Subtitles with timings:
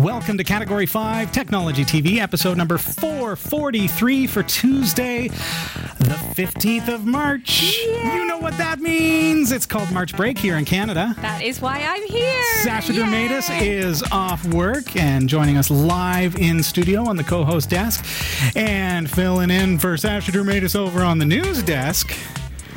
[0.00, 7.80] Welcome to Category 5 Technology TV, episode number 443 for Tuesday, the 15th of March.
[7.82, 9.52] You know what that means.
[9.52, 11.14] It's called March Break here in Canada.
[11.18, 12.42] That is why I'm here.
[12.62, 13.02] Sasha Yay!
[13.02, 18.02] Dirmeitis is off work and joining us live in studio on the co host desk.
[18.56, 22.16] And filling in for Sasha Dirmeitis over on the news desk,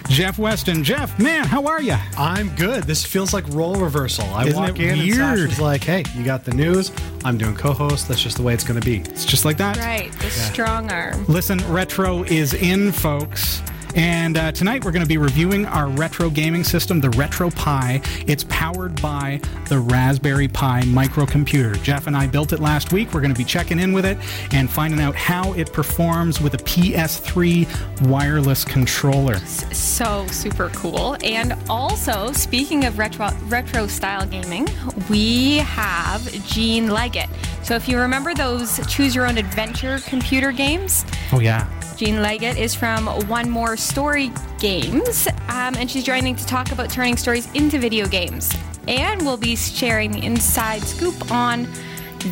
[0.09, 0.83] Jeff Weston.
[0.83, 1.95] Jeff, man, how are you?
[2.17, 2.83] I'm good.
[2.83, 4.25] This feels like role reversal.
[4.33, 5.17] I Isn't walk it in weird?
[5.19, 6.91] and Sasha's like, "Hey, you got the news.
[7.23, 8.07] I'm doing co-host.
[8.07, 9.77] That's just the way it's going to be." It's just like that.
[9.77, 11.25] Right, the strong arm.
[11.27, 13.61] Listen, retro is in, folks.
[13.95, 18.03] And uh, tonight we're going to be reviewing our retro gaming system, the RetroPie.
[18.27, 19.39] It's powered by
[19.69, 21.81] the Raspberry Pi microcomputer.
[21.83, 23.13] Jeff and I built it last week.
[23.13, 24.17] We're going to be checking in with it
[24.51, 29.37] and finding out how it performs with a PS3 wireless controller.
[29.37, 31.15] So super cool.
[31.23, 34.67] And also, speaking of retro retro style gaming,
[35.07, 37.29] we have Jean Leggett.
[37.61, 41.67] So if you remember those choose your own adventure computer games, Oh, yeah.
[41.95, 46.89] Jean Leggett is from One More Story Games, um, and she's joining to talk about
[46.89, 48.51] turning stories into video games.
[48.87, 51.67] And we'll be sharing the inside scoop on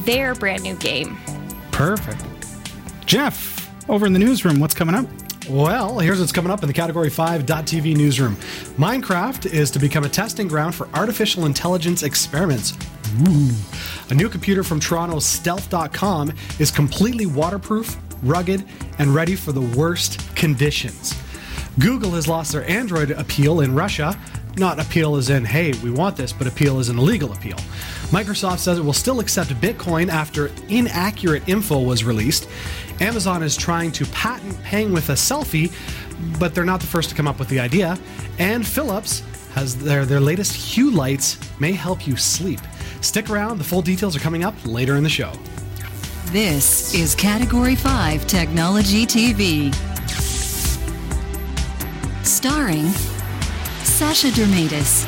[0.05, 1.17] their brand new game.
[1.72, 2.23] Perfect.
[3.05, 5.05] Jeff, over in the newsroom, what's coming up?
[5.49, 8.35] Well, here's what's coming up in the Category 5.tv newsroom.
[8.77, 12.73] Minecraft is to become a testing ground for artificial intelligence experiments.
[13.27, 13.49] Ooh.
[14.09, 18.63] A new computer from Toronto's Stealth.com is completely waterproof, rugged,
[18.99, 21.16] and ready for the worst conditions.
[21.80, 24.17] Google has lost their Android appeal in Russia.
[24.58, 27.55] Not appeal as in, hey, we want this, but appeal as an illegal appeal.
[28.11, 32.50] Microsoft says it will still accept Bitcoin after inaccurate info was released.
[33.00, 35.72] Amazon is trying to patent paying with a selfie,
[36.38, 37.97] but they're not the first to come up with the idea.
[38.38, 42.59] And Philips has their, their latest Hue lights may help you sleep.
[43.00, 45.31] Stick around, the full details are coming up later in the show.
[46.25, 49.91] This is Category 5 Technology TV.
[52.23, 52.88] Starring
[53.84, 55.07] Sasha Dirmeitis,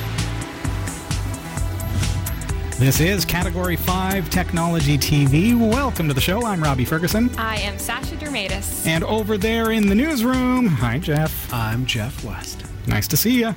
[2.80, 5.56] This is Category 5 Technology TV.
[5.56, 6.44] Welcome to the show.
[6.44, 7.30] I'm Robbie Ferguson.
[7.38, 8.88] I am Sasha Dirmeitis.
[8.88, 11.54] And over there in the newsroom, hi, Jeff.
[11.54, 12.64] I'm Jeff West.
[12.88, 13.54] Nice to see you.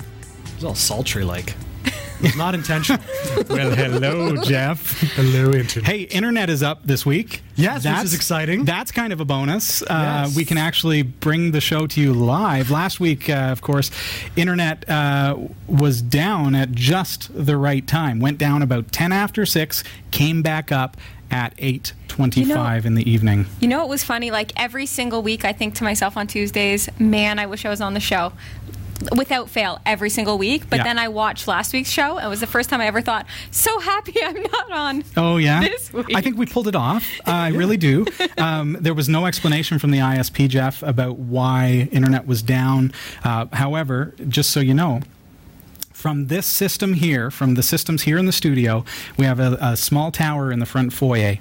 [0.55, 1.55] It's all sultry like.
[2.21, 3.01] It's not intentional.
[3.49, 5.01] Well, hello, Jeff.
[5.15, 5.89] Hello, Internet.
[5.89, 7.43] Hey, internet is up this week.
[7.55, 8.65] Yes, which is exciting.
[8.65, 9.83] That's kind of a bonus.
[9.83, 9.87] Uh,
[10.27, 10.37] Yes.
[10.37, 12.71] We can actually bring the show to you live.
[12.71, 13.91] Last week, uh, of course,
[14.35, 15.37] internet uh,
[15.69, 18.19] was down at just the right time.
[18.21, 20.97] Went down about 10 after 6, came back up
[21.31, 23.47] at 8.25 You know- in the evening.
[23.61, 24.31] You know it was funny?
[24.31, 27.81] Like every single week, I think to myself on Tuesdays, man, I wish I was
[27.81, 28.33] on the show.
[29.17, 30.69] Without fail, every single week.
[30.71, 30.85] But Yeah.
[30.85, 32.17] then I watched last week's show.
[32.19, 35.05] And it was the first time I ever thought, so happy I'm not on.
[35.17, 36.15] Oh yeah, This week.
[36.15, 37.05] I think we pulled it off.
[37.27, 38.07] Uh, I really do.
[38.39, 42.93] Um, there was no explanation from the ISP, Jeff, about why internet was down.
[43.25, 45.01] Uh, however, just so you know.
[45.93, 48.85] From this system here, from the systems here in the studio,
[49.17, 51.39] we have a, a small tower in the front foyer.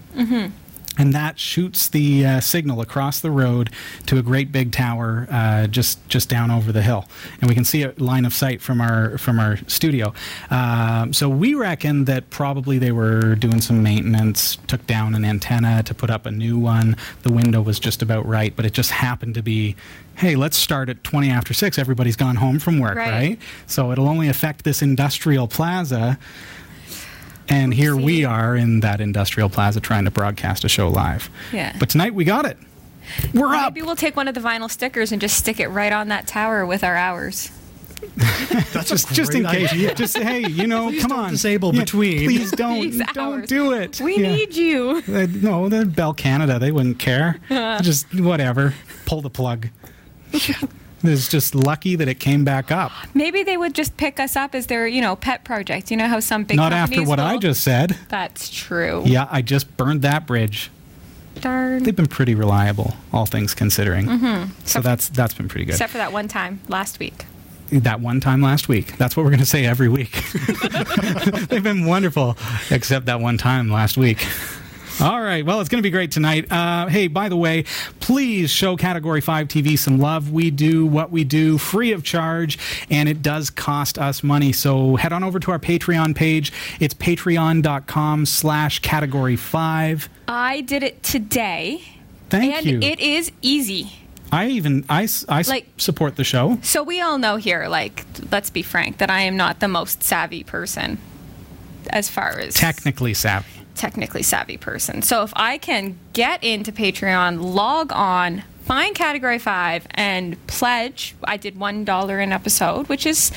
[0.98, 3.70] And that shoots the uh, signal across the road
[4.06, 7.06] to a great big tower uh, just just down over the hill,
[7.42, 10.14] and we can see a line of sight from our from our studio.
[10.50, 15.84] Um, so we reckon that probably they were doing some maintenance, took down an antenna
[15.84, 16.96] to put up a new one.
[17.24, 19.76] The window was just about right, but it just happened to be.
[20.18, 21.78] Hey, let's start at 20 after 6.
[21.78, 23.12] Everybody's gone home from work, Right.
[23.12, 23.40] right?
[23.68, 26.18] So it'll only affect this industrial plaza.
[27.48, 31.30] And here we are in that industrial plaza trying to broadcast a show live.
[31.54, 31.76] Yeah.
[31.80, 32.58] But tonight we got it.
[33.34, 33.74] We're up.
[33.74, 36.26] Maybe we'll take one of the vinyl stickers and just stick it right on that
[36.28, 37.52] tower with our hours.
[38.74, 39.72] That's Just, just in case.
[39.72, 39.94] idea.
[39.96, 41.30] Just say, hey, you know, Please come don't on.
[41.32, 42.26] disable between.
[42.26, 42.98] Please don't.
[43.14, 44.00] Don't do it.
[44.02, 44.32] We Yeah.
[44.36, 45.02] need you.
[45.08, 47.40] Uh, no, the Bell Canada, they wouldn't care.
[47.82, 48.74] just whatever.
[49.06, 49.70] Pull the plug.
[51.08, 52.92] It's just lucky that it came back up.
[53.14, 55.92] Maybe they would just pick us up as their, you know, pet project.
[55.92, 57.98] You know how some big companies Not after what I just said.
[58.10, 59.04] That's true.
[59.06, 60.72] Yeah, I just burned that bridge.
[61.42, 61.84] Darn.
[61.84, 64.06] They've been pretty reliable, all things considering.
[64.08, 64.52] Mm-hmm.
[64.66, 65.74] So that's that's been pretty good.
[65.74, 67.26] Except for that one time last week.
[67.72, 68.98] that one time last week.
[68.98, 70.12] That's what we're going to say every week.
[71.50, 72.38] They've been wonderful,
[72.72, 74.26] except that one time last week.
[75.02, 75.46] All right.
[75.46, 76.50] Well, it's going to be great tonight.
[76.50, 77.64] Uh, hey, by the way,
[78.00, 80.32] please show Category 5 TV some love.
[80.32, 82.58] We do what we do free of charge,
[82.90, 84.54] and it does cost us money.
[84.54, 86.54] So head on over to our Patreon page.
[86.80, 90.10] It's patreon.com slash category 5.
[90.30, 91.82] I did it today.
[92.30, 92.80] Thank and you.
[92.80, 93.92] it is easy.
[94.32, 96.58] I even, I, I Like- support the show.
[96.64, 100.04] So we all know here, like, let's be frank, that I am not the most
[100.04, 101.00] savvy person
[101.90, 103.50] as far as Technically savvy.
[103.76, 105.02] Technically savvy person.
[105.02, 111.38] So if I can get into Patreon, log on, find category 5 and pledge, I
[111.38, 113.32] did $1 an episode, which is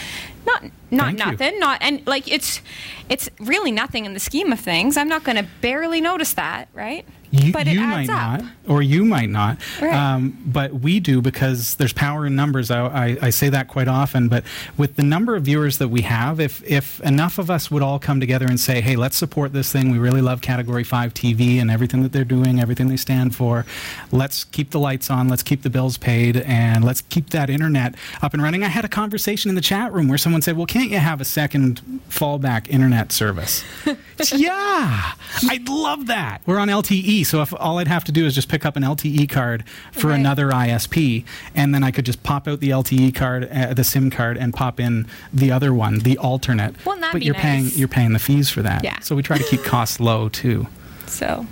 [0.47, 1.27] not not Thank you.
[1.27, 2.63] nothing, not and like it's
[3.11, 4.97] it's really nothing in the scheme of things.
[4.97, 7.05] I'm not going to barely notice that, right?
[7.31, 8.41] You, but you might up.
[8.41, 9.59] not, or you might not.
[9.81, 9.93] Right.
[9.93, 12.71] Um, but we do because there's power in numbers.
[12.71, 14.29] I, I, I say that quite often.
[14.29, 14.45] But
[14.77, 17.99] with the number of viewers that we have, if if enough of us would all
[17.99, 19.91] come together and say, "Hey, let's support this thing.
[19.91, 23.67] We really love Category Five TV and everything that they're doing, everything they stand for.
[24.11, 25.29] Let's keep the lights on.
[25.29, 28.85] Let's keep the bills paid, and let's keep that internet up and running." I had
[28.85, 31.83] a conversation in the chat room where someone said, "Well, can't you have a second
[32.09, 33.65] fallback internet service?"
[34.35, 35.13] yeah,
[35.49, 36.41] I'd love that.
[36.47, 38.83] We're on LTE, so if all I'd have to do is just pick up an
[38.83, 40.19] LTE card for Right.
[40.21, 41.25] another ISP,
[41.55, 44.53] and then I could just pop out the LTE card, uh, the SIM card, and
[44.55, 46.75] pop in the other one, the alternate.
[46.85, 48.85] Wouldn't that but be you're paying you're paying the fees for that.
[48.85, 48.99] Yeah.
[49.01, 50.67] So we try to keep costs low too.
[51.07, 51.47] So,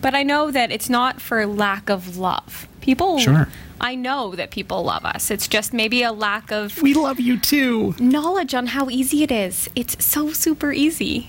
[0.00, 2.66] but I know that it's not for lack of love.
[2.80, 3.48] People, Sure.
[3.82, 5.30] I know that people love us.
[5.30, 7.94] It's just maybe a lack of We love you too.
[7.98, 9.68] knowledge on how easy it is.
[9.74, 11.28] It's so super easy.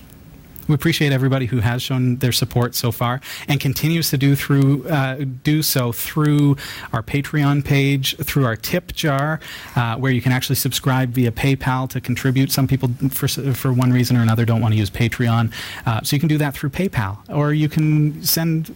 [0.68, 4.88] We appreciate everybody who has shown their support so far and continues to do through
[4.88, 6.56] uh, do so through
[6.92, 9.40] our Patreon page, through our tip jar,
[9.76, 12.52] uh, where you can actually subscribe via PayPal to contribute.
[12.52, 15.52] Some people, for for one reason or another, don't want to use Patreon,
[15.86, 18.74] uh, so you can do that through PayPal, or you can send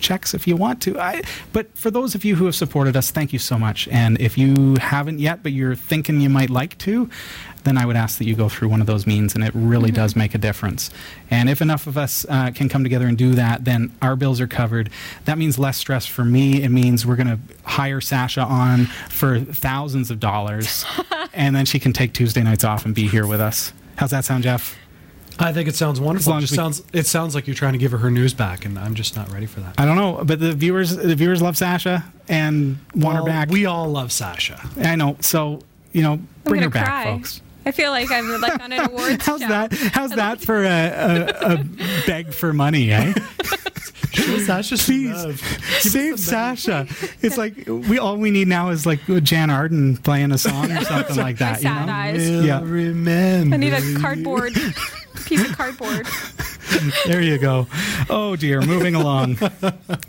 [0.00, 0.98] checks if you want to.
[0.98, 1.22] I,
[1.52, 3.88] but for those of you who have supported us, thank you so much.
[3.88, 7.08] And if you haven't yet, but you're thinking you might like to,
[7.66, 9.90] then I would ask that you go through one of those means, and it really
[9.90, 10.90] does make a difference.
[11.30, 14.40] And if enough of us uh, can come together and do that, then our bills
[14.40, 14.88] are covered.
[15.24, 16.62] That means less stress for me.
[16.62, 20.86] It means we're going to hire Sasha on for thousands of dollars,
[21.34, 23.72] and then she can take Tuesday nights off and be here with us.
[23.96, 24.76] How's that sound, Jeff?
[25.38, 26.30] I think it sounds wonderful.
[26.32, 28.10] long It, as just we- sounds, it sounds like you're trying to give her her
[28.10, 29.74] news back, and I'm just not ready for that.
[29.78, 33.50] I don't know, but the viewers, the viewers love Sasha and want Well, her back.
[33.50, 34.60] We all love Sasha.
[34.78, 35.16] I know.
[35.20, 35.60] So
[35.92, 37.40] you know, bring gonna her back, folks.
[37.64, 39.48] I feel like I'm like on an awards How's show.
[39.48, 39.72] that?
[39.72, 41.64] How's that for a, a, a
[42.06, 43.12] beg for money, eh?
[44.44, 45.40] Sasha's Please
[45.80, 46.86] save Sasha.
[47.22, 50.80] It's like we all we need now is like Jann Arden playing a song or
[50.84, 51.56] something like that.
[51.58, 51.92] You sad know?
[51.92, 52.30] eyes.
[52.44, 52.60] Yeah.
[52.62, 53.54] remember.
[53.54, 54.52] I need a cardboard
[55.26, 56.06] piece of cardboard.
[57.06, 57.68] There you go.
[58.10, 58.60] Oh dear.
[58.60, 59.38] Moving along.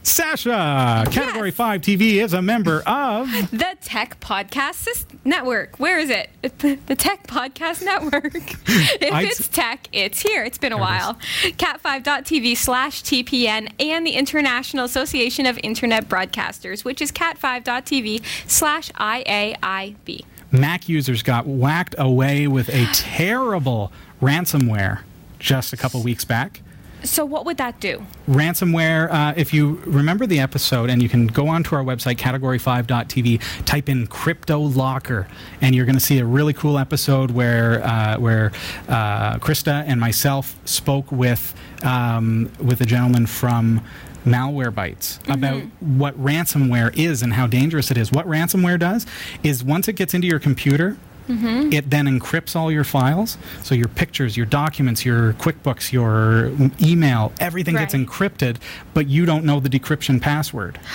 [0.01, 3.29] Sasha, Category Five TV is a member of.
[3.51, 5.77] The Tech Podcast Network.
[5.79, 6.29] Where is it?
[6.87, 8.33] The Tech Podcast Network.
[8.35, 10.43] if I'd- it's tech, it's here.
[10.43, 11.13] It's been a while.
[11.43, 20.25] Cat5.tv slash TPN and the International Association of Internet Broadcasters, which is cat5.tv slash IAIB.
[20.51, 23.91] Mac users got whacked away with a terrible
[24.21, 25.01] ransomware
[25.39, 26.61] just a couple weeks back.
[27.03, 28.05] So, what would that do?
[28.27, 33.65] ransomware uh, if you remember the episode and you can go onto our website category5.tv
[33.65, 35.27] type in CryptoLocker
[35.61, 38.51] and you're going to see a really cool episode where uh, where
[38.89, 43.81] uh, krista and myself spoke with um, with a gentleman from
[44.25, 48.11] Malwarebytes about what ransomware is and how dangerous it is.
[48.11, 49.05] What ransomware does
[49.41, 50.97] is once it gets into your computer,
[51.29, 53.37] it then encrypts all your files.
[53.63, 56.51] So your pictures, your documents, your QuickBooks, your
[56.81, 58.57] email, everything gets encrypted,
[58.93, 60.79] but you don't know the decryption password.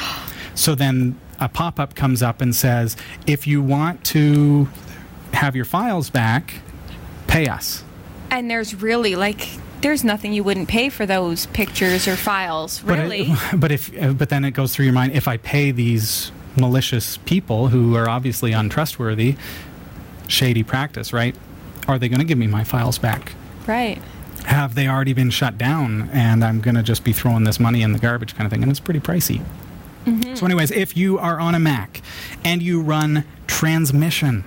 [0.55, 2.95] So then a pop up comes up and says,
[3.27, 4.69] if you want to
[5.33, 6.57] have your files back,
[7.27, 7.83] pay us.
[8.31, 9.49] And there's really like,
[9.81, 13.35] there's nothing you wouldn't pay for those pictures or files, But it- really.
[13.57, 17.17] But, if uh, but then it goes through your mind if I pay these malicious
[17.25, 19.37] people who are obviously untrustworthy,
[20.33, 21.37] shady practice, right?
[21.87, 23.33] Are they going to give me my files back?
[23.67, 24.01] right.
[24.47, 27.83] Have they already been shut down and I'm going to just be throwing this money
[27.83, 28.63] in the garbage kind of thing?
[28.63, 29.41] And it's pretty pricey.
[30.05, 30.35] Mm-hmm.
[30.35, 32.03] So, anyways, if you are on a Mac
[32.45, 34.45] and you run transmission,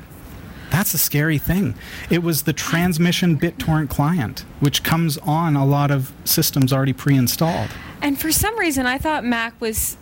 [0.69, 1.75] that's a scary thing.
[2.09, 7.15] It was the transmission BitTorrent client, which comes on a lot of systems already pre
[7.15, 7.69] installed.
[8.01, 9.95] And for some reason, I thought Mac was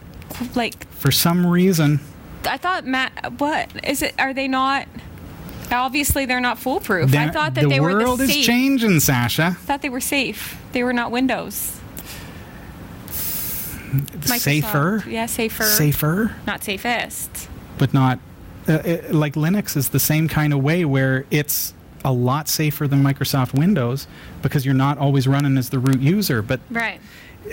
[0.55, 1.99] like For some reason,
[2.45, 3.33] I thought Matt.
[3.37, 4.15] What is it?
[4.17, 4.87] Are they not?
[5.73, 7.13] Obviously, they're not foolproof.
[7.15, 8.45] I thought that the they were the world is safe.
[8.45, 9.47] changing, Sasha.
[9.59, 10.55] I thought they were safe.
[10.71, 11.79] They were not Windows.
[13.93, 14.39] Microsoft.
[14.39, 15.63] Safer, Yeah, safer.
[15.63, 17.47] safer, Not safest.
[17.77, 18.19] but not
[18.67, 21.73] uh, it, like Linux is the same kind of way where it's
[22.05, 24.07] a lot safer than Microsoft Windows
[24.41, 26.41] because you're not always running as the root user.
[26.41, 26.99] But Right.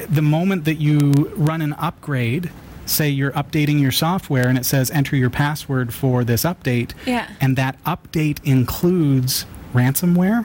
[0.08, 2.50] the moment that you run an upgrade,
[2.90, 7.28] say you're updating your software and it says enter your password for this update, Yeah.
[7.40, 10.44] and that update includes ransomware,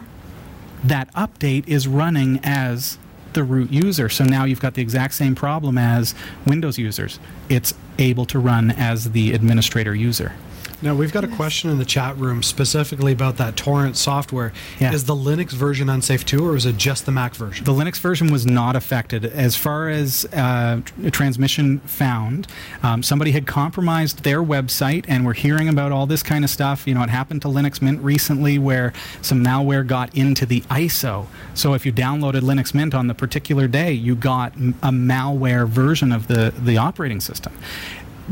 [0.84, 2.98] that update is running as
[3.34, 4.08] the root user.
[4.08, 7.20] So now you've got the exact same problem as Windows users.
[7.50, 10.34] It's able to run as the administrator user.
[10.86, 14.54] Now we've got a question in the chat room specifically about that torrent software.
[14.80, 14.94] Yeah.
[14.94, 17.66] Is the Linux version unsafe too, or is it just the Mac version?
[17.66, 19.26] The Linux version was not affected.
[19.26, 22.48] As far as uh, transmission found,
[22.84, 26.86] um, somebody had compromised their website, and we're hearing about all this kind of stuff.
[26.86, 31.26] You know, it happened to Linux Mint recently where some malware got into the ISO.
[31.56, 36.12] So if you downloaded Linux Mint on the particular day, you got a malware version
[36.12, 37.54] of the, the operating system.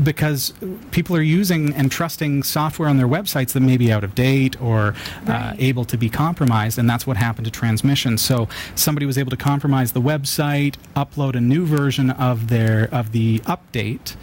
[0.02, 0.52] Because
[0.90, 4.60] people are using and trusting software on their websites that may be out of date
[4.60, 4.94] or
[5.28, 8.18] uh, able to be compromised, and that's what happened to transmission.
[8.18, 13.12] So somebody was able to compromise the website, upload a new version of their of
[13.12, 14.16] the update,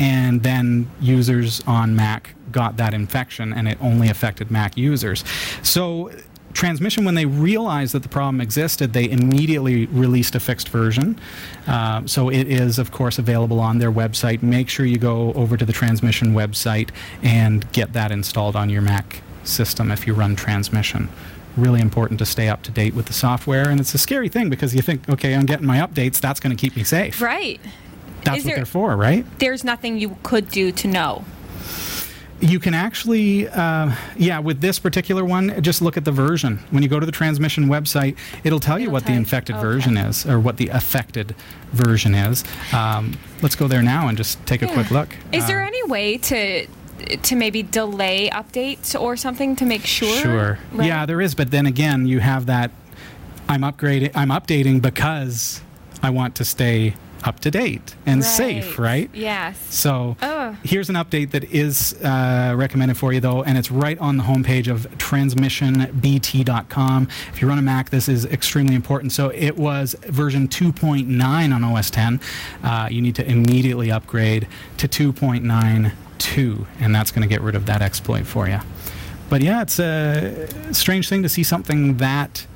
[0.00, 5.24] and then users on Mac got that infection, and it only affected Mac users.
[5.62, 6.10] So.
[6.58, 11.16] Transmission, when they realized that the problem existed, they immediately released a fixed version.
[11.68, 14.42] Uh, so it is, of course, available on their website.
[14.42, 16.90] Make sure you go over to the Transmission website
[17.22, 21.08] and get that installed on your Mac system if you run transmission.
[21.56, 24.50] Really important to stay up to date with the software, and it's a scary thing
[24.50, 27.22] because you think, okay, I'm getting my updates, that's going to keep me safe.
[27.22, 27.60] Right.
[28.24, 29.24] That's what they're for, right?
[29.38, 31.24] There's nothing you could do to know.
[32.40, 36.58] You can actually, uh, yeah, with this particular one, just look at the version.
[36.70, 39.62] When you go to the transmission website, it'll tell you It'll what the infected Okay.
[39.64, 41.34] version is, or what the affected
[41.72, 42.44] version is.
[42.72, 45.08] Um, let's go there now and just take a quick look.
[45.32, 46.66] Is there Uh, any way to
[47.22, 50.16] to maybe delay updates or something to make sure?
[50.20, 50.58] Sure.
[50.72, 50.86] Right?
[50.88, 52.70] Yeah, there is, but then again, you have that.
[53.48, 54.12] I'm upgrading.
[54.14, 55.60] I'm updating because
[56.02, 59.10] I want to stay up to date and safe, right?
[59.12, 59.58] Yes.
[59.74, 60.56] So Ugh.
[60.62, 64.24] here's an update that is uh, recommended for you, though, and it's right on the
[64.24, 67.08] homepage of transmissionbt.com.
[67.32, 69.12] If you run a Mac, this is extremely important.
[69.12, 72.20] So it was version 2.9 on OS 10.
[72.62, 74.46] Uh, you need to immediately upgrade
[74.76, 78.60] to 2.92, and that's going to get rid of that exploit for you.
[79.28, 82.46] But yeah, it's a strange thing to see something that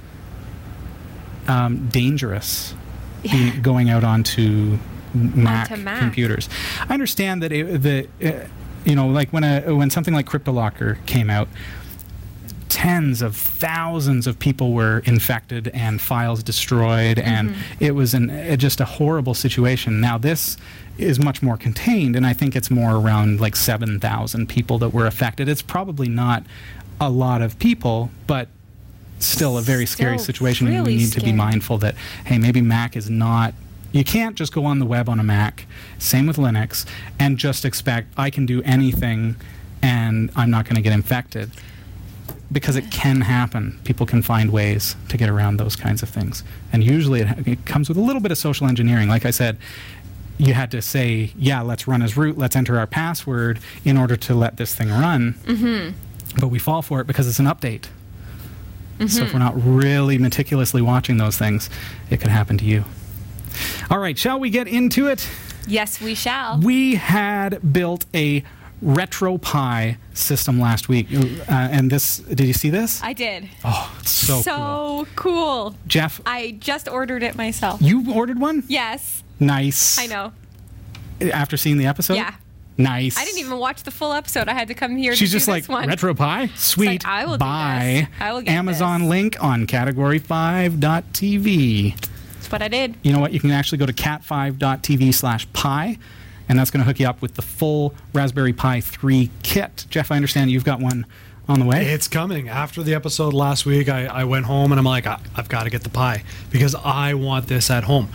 [1.49, 2.75] um, dangerous
[3.23, 3.57] be Yeah.
[3.57, 4.79] going out onto
[5.15, 5.99] Mac, Onto Mac.
[6.01, 6.49] computers.
[6.89, 8.47] I understand that it, the uh,
[8.85, 11.49] you know like when a when something like CryptoLocker came out,
[12.69, 17.85] tens of thousands of people were infected and files destroyed, and Mm-hmm.
[17.85, 20.01] it was an uh, just a horrible situation.
[20.01, 20.57] Now this
[20.99, 24.91] is much more contained, and I think it's more around like seven thousand people that
[24.91, 25.49] were affected.
[25.49, 26.45] It's probably not
[27.01, 28.49] a lot of people, but
[29.25, 31.95] still a very scary Still situation and really we need to be mindful that
[32.27, 33.55] hey maybe mac is not
[33.93, 35.67] you can't just go on the web on a mac
[35.99, 36.87] same with linux
[37.19, 39.37] and just expect i can do anything
[39.83, 41.51] and i'm not going to get infected.
[42.51, 43.81] Because it can happen.
[43.85, 46.45] People can find ways to get around those kinds of things.
[46.71, 49.09] And usually it, it comes with a little bit of social engineering.
[49.09, 49.57] Like i said
[50.39, 54.17] you had to say yeah let's run as root let's enter our password in order
[54.17, 55.35] to let this thing run.
[55.45, 56.41] Mm-hmm.
[56.41, 57.87] but we fall for it because it's an update
[59.09, 61.69] so if we're not really meticulously watching those things,
[62.11, 62.85] it could happen to you.
[63.91, 65.29] All right, shall we get into it?
[65.67, 66.59] Yes, we shall.
[66.61, 68.43] We had built a
[68.85, 72.19] RetroPie system last week, uh, and this.
[72.19, 73.03] Did you see this?
[73.03, 73.49] I did.
[73.65, 74.43] oh, it's so, cool.
[74.43, 75.75] so cool.
[75.87, 77.81] Jeff, I just ordered it myself.
[77.81, 78.65] you ordered one.
[78.69, 79.99] Yes, Nice.
[79.99, 80.33] I know.
[81.33, 82.15] After seeing the episode.
[82.15, 82.35] Yeah.
[82.79, 83.19] Nice.
[83.19, 84.49] I didn't even watch the full episode.
[84.49, 85.15] I had to come here.
[85.15, 85.89] She's to just do like this one.
[85.89, 86.57] RetroPie.
[86.57, 87.07] Sweet.
[87.07, 88.21] I will do Buy this.
[88.21, 89.11] I will get Amazon this.
[89.11, 92.01] link on category5.tv.
[92.35, 92.97] That's what I did.
[93.03, 93.33] you know what?
[93.33, 95.99] You can actually go to cat5.tv slash pi,
[96.49, 99.87] and that's going to hook you up with the full Raspberry Pi 3 kit.
[99.91, 101.07] Jeff, I understand you've got one
[101.49, 101.87] on the way.
[101.87, 102.49] It's coming.
[102.49, 105.65] After the episode last week, I, I went home and I'm like, I, I've got
[105.65, 108.09] to get the Pi because I want this at home.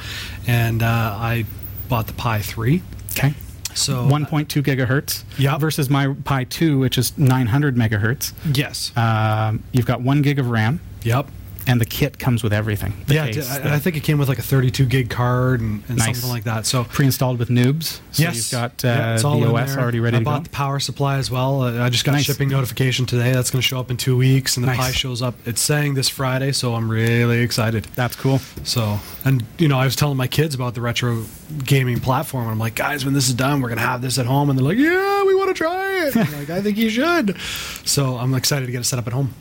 [0.48, 1.46] And uh, I
[1.90, 2.82] bought the Pi 3.
[3.12, 3.34] okay.
[3.78, 5.24] So 1.2 gigahertz
[5.60, 8.34] versus my Pi 2, which is 900 megahertz.
[8.54, 8.92] Yes.
[8.98, 11.28] Um, you've got one gig of RAM, yep.
[11.68, 12.94] And the kit comes with everything.
[13.08, 15.84] Yeah, case, I, the I think it came with like a 32 gig card and,
[15.90, 16.06] and Nice.
[16.16, 16.66] something like that.
[16.66, 18.00] So pre-installed with Noobs.
[18.12, 20.46] So yes, you've got uh, Yeah, it's all the OS already ready I to bought
[20.46, 21.62] the power supply as well.
[21.64, 22.22] Uh, I just got Nice.
[22.22, 23.34] a shipping notification today.
[23.34, 24.78] That's going to show up in two weeks, and the Nice.
[24.78, 25.36] Pi shows up.
[25.46, 27.84] It's saying this Friday, so I'm really excited.
[27.96, 28.40] That's cool.
[28.64, 31.26] So, and you know, I was telling my kids about the retro
[31.66, 32.44] gaming platform.
[32.44, 34.58] And I'm like, guys, when this is done, we're gonna have this at home, and
[34.58, 36.16] they're like, yeah, we want to try it.
[36.16, 37.38] I'm like, I think you should.
[37.86, 39.34] So I'm excited to get it set up at home.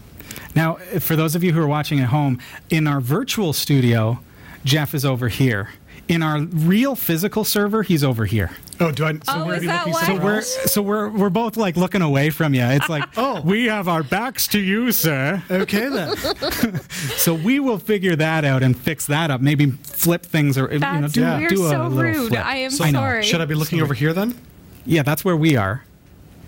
[0.57, 4.19] Now, for those of you who are watching at home, in our virtual studio,
[4.65, 5.69] Jeff is over here.
[6.09, 8.53] In our real physical server, he's over here.
[8.79, 9.13] Oh, do I?
[9.15, 10.03] So Oh, we're is that looking why?
[10.07, 12.63] somewhere We're so we're we're both like looking away from you.
[12.63, 13.41] It's like, Oh.
[13.41, 15.43] we have our backs to you, sir.
[15.51, 16.15] Okay then.
[17.17, 19.41] So we will figure that out and fix that up.
[19.41, 22.29] Maybe flip things or you know That's do, you're do a so little rude.
[22.29, 22.47] flip.
[22.47, 22.99] I am I know.
[23.01, 23.23] sorry.
[23.25, 24.41] Should I be looking over here then?
[24.85, 25.83] Yeah, that's where we are.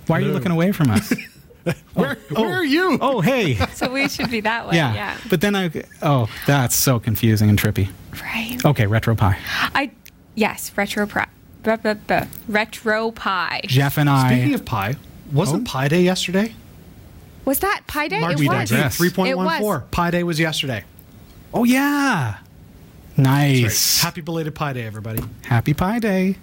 [0.06, 1.12] Why are you looking away from us?
[1.94, 2.42] Where, oh.
[2.42, 2.98] where are you?
[3.00, 3.54] oh, hey.
[3.74, 4.76] So we should be that way.
[4.76, 4.94] Yeah.
[4.94, 5.18] Yeah.
[5.28, 5.70] But then I
[6.02, 7.90] oh, that's so confusing and trippy.
[8.22, 8.58] Right.
[8.64, 9.36] Okay, RetroPie.
[9.74, 9.90] I
[10.34, 11.26] yes, RetroPie.
[13.66, 14.96] Jeff and I Speaking of pie,
[15.32, 15.70] wasn't Oh.
[15.72, 16.54] Pi Day yesterday?
[17.44, 18.20] Was that Pi Day?
[18.20, 18.70] March it we was.
[18.70, 18.96] digress.
[18.96, 19.82] Three point one It was.
[19.90, 20.84] Pi Day was yesterday.
[21.52, 22.38] Oh yeah.
[23.16, 24.00] Nice.
[24.00, 25.22] Happy belated Pi Day, everybody.
[25.42, 26.36] Happy Pi Day.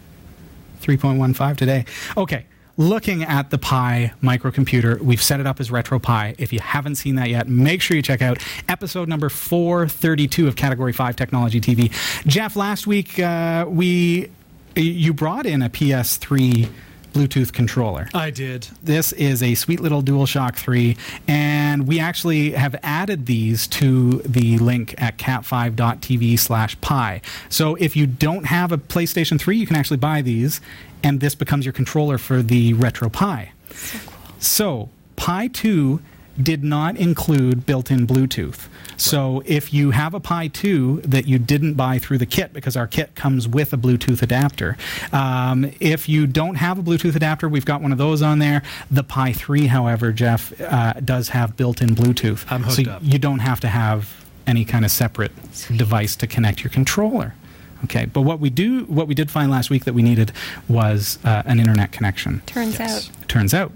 [0.81, 1.85] 3.15 today.
[2.17, 2.45] Okay,
[2.77, 6.35] looking at the Pi microcomputer, we've set it up as RetroPie.
[6.37, 10.55] If you haven't seen that yet, make sure you check out episode number 432 of
[10.55, 11.91] Category 5 Technology TV.
[12.27, 14.29] Jeff, last week uh, we
[14.75, 16.69] you brought in a PS3
[17.15, 18.67] Bluetooth controller I did.
[18.83, 20.97] this is a sweet little DualShock 3,
[21.29, 27.21] and we actually have added these to the link at cat5.tv slash pi.
[27.47, 30.59] So if you don't have a PlayStation 3, you can actually buy these,
[31.03, 33.49] and this becomes your controller for the RetroPie.
[34.39, 36.01] So, Pi 2
[36.41, 38.67] did not include built in Bluetooth.
[38.97, 42.77] So, if you have a Pi 2 that you didn't buy through the kit, because
[42.77, 44.77] our kit comes with a Bluetooth adapter,
[45.11, 48.63] um, if you don't have a Bluetooth adapter, we've got one of those on there.
[48.89, 52.45] The Pi 3, however, Jeff, uh, does have built in Bluetooth.
[52.49, 53.01] I'm so hooked up.
[53.03, 55.31] you don't have to have any kind of separate
[55.75, 57.33] device to connect your controller.
[57.83, 60.31] Okay, but what we do, what we did find last week that we needed
[60.69, 63.09] was uh, an internet connection Turns Yes.
[63.09, 63.27] out.
[63.27, 63.71] turns out.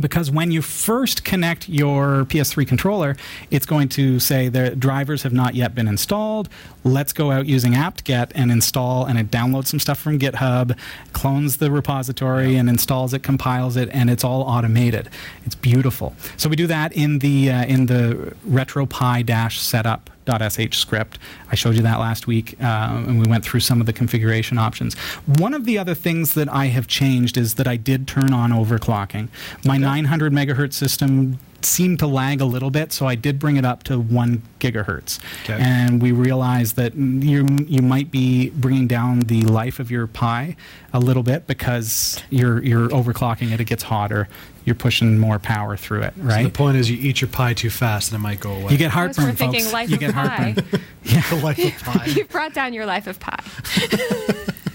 [0.00, 3.16] Because when you first connect your PS3 controller,
[3.50, 6.48] it's going to say the drivers have not yet been installed.
[6.84, 10.76] Let's go out using apt-get and install, and it downloads some stuff from GitHub,
[11.12, 15.08] clones the repository, and installs it, compiles it, and it's all automated.
[15.44, 16.14] It's beautiful.
[16.36, 21.18] So we do that in the uh, in the RetroPie-setup .sh script.
[21.50, 24.58] I showed you that last week, uh, and we went through some of the configuration
[24.58, 24.94] options.
[25.38, 28.52] One of the other things that I have changed is that I did turn on
[28.52, 29.28] overclocking.
[29.64, 33.64] My 900 megahertz system seemed to lag a little bit, so I did bring it
[33.64, 35.18] up to one gigahertz.
[35.44, 35.58] Okay.
[35.60, 40.56] And we realized that you you might be bringing down the life of your Pi
[40.92, 43.60] a little bit because you're you're overclocking it.
[43.60, 44.28] It gets hotter.
[44.64, 46.42] You're pushing more power through it, So right?
[46.44, 48.72] the point is, you eat your pie too fast, and it might go away.
[48.72, 49.72] you get I was heartburn, thinking folks.
[49.72, 50.26] life you of get pie.
[50.26, 50.80] heartburn.
[51.04, 52.06] the life of pie.
[52.06, 53.42] You've brought down your life of pie.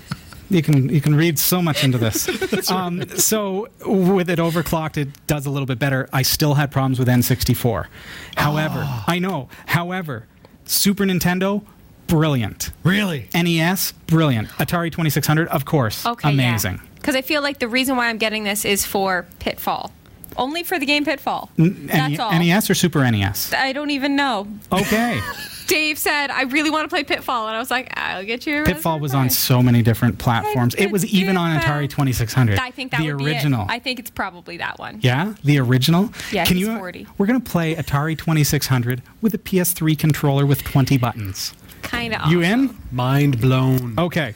[0.53, 2.69] You can you can read so much into this.
[2.71, 6.07] um, so with it overclocked, it does a little bit better.
[6.13, 7.87] I still had problems with N64.
[8.37, 9.49] However, I know.
[9.65, 10.27] However,
[10.65, 11.63] Super Nintendo,
[12.07, 12.71] brilliant.
[12.83, 13.29] Really?
[13.33, 14.49] NES, brilliant.
[14.49, 16.29] Atari 2600, of course, Okay.
[16.29, 16.79] amazing.
[16.95, 19.91] Because I feel like the reason why I'm getting this is for Pitfall.
[20.37, 21.49] Only for the game Pitfall.
[21.59, 22.31] N- That's all.
[22.31, 23.53] NES or Super NES?
[23.53, 24.47] I don't even know.
[24.71, 25.19] Okay.
[25.67, 27.47] Dave said, I really want to play Pitfall.
[27.47, 30.75] And I was like, I'll get you a Pitfall was on so many different platforms.
[30.75, 32.59] It was even on Atari 2600.
[32.59, 33.65] I think that the would original.
[33.65, 33.75] be it.
[33.75, 34.99] I think it's probably that one.
[35.01, 36.09] Yeah, the original.
[36.31, 36.75] Yeah, Can you?
[36.77, 37.07] 40.
[37.17, 41.53] We're gonna play Atari 2600 with a PS3 controller with 20 buttons.
[41.81, 42.31] Kind of.
[42.31, 42.77] You in?
[42.91, 43.93] Mind blown.
[43.97, 44.33] Okay.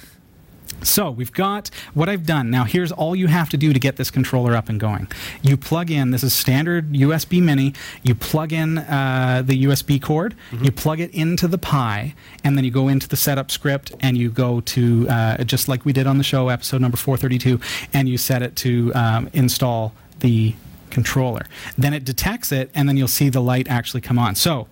[0.83, 2.49] So we've got what I've done.
[2.49, 5.07] Now here's all you have to do to get this controller up and going.
[5.41, 6.11] You plug in.
[6.11, 7.73] This is standard USB Mini.
[8.03, 10.35] You plug in uh, the USB cord.
[10.61, 12.13] You plug it into the Pi,
[12.43, 15.83] and then you go into the setup script, and you go to uh, just like
[15.85, 17.59] we did on the show, episode number 432,
[17.93, 20.55] and you set it to um, install the
[20.89, 21.45] controller.
[21.77, 24.35] Then it detects it, and then you'll see the light actually come on.
[24.35, 24.67] So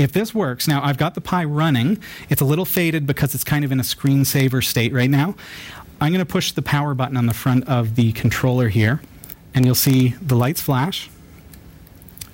[0.00, 1.98] if this works, now I've got the Pi running.
[2.28, 5.34] It's a little faded because it's kind of in a screensaver state right now.
[6.00, 9.02] I'm going to push the power button on the front of the controller here,
[9.54, 11.10] and you'll see the lights flash.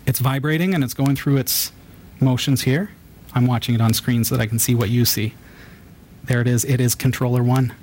[0.07, 1.73] It's vibrating and it's going through its
[2.21, 2.91] motions here.
[3.35, 5.35] I'm watching it on screen so that I can see what you see.
[6.25, 6.65] There it is.
[6.65, 7.75] It is controller one.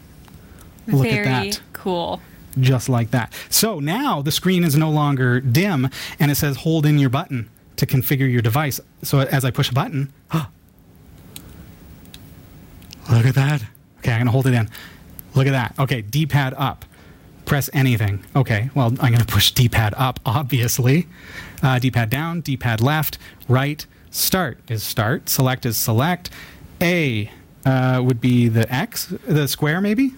[0.87, 2.21] Look Very at that cool.
[2.59, 3.33] just like that.
[3.49, 7.49] So now the screen is no longer dim and it says hold in your button
[7.77, 8.79] to configure your device.
[9.01, 10.45] So as I push a button, look
[13.25, 13.63] at that.
[13.99, 14.69] Okay, I'm going to hold it in.
[15.35, 15.75] Look at that.
[15.79, 16.85] Okay, D pad up.
[17.45, 18.23] Press anything.
[18.35, 21.07] Okay, well, I'm going to push D pad up, obviously.
[21.61, 23.85] Uh, D pad down, D pad left, right.
[24.11, 25.27] Start is start.
[25.27, 26.29] Select is select.
[26.81, 27.31] A
[27.65, 30.13] uh, would be the X, the square, maybe?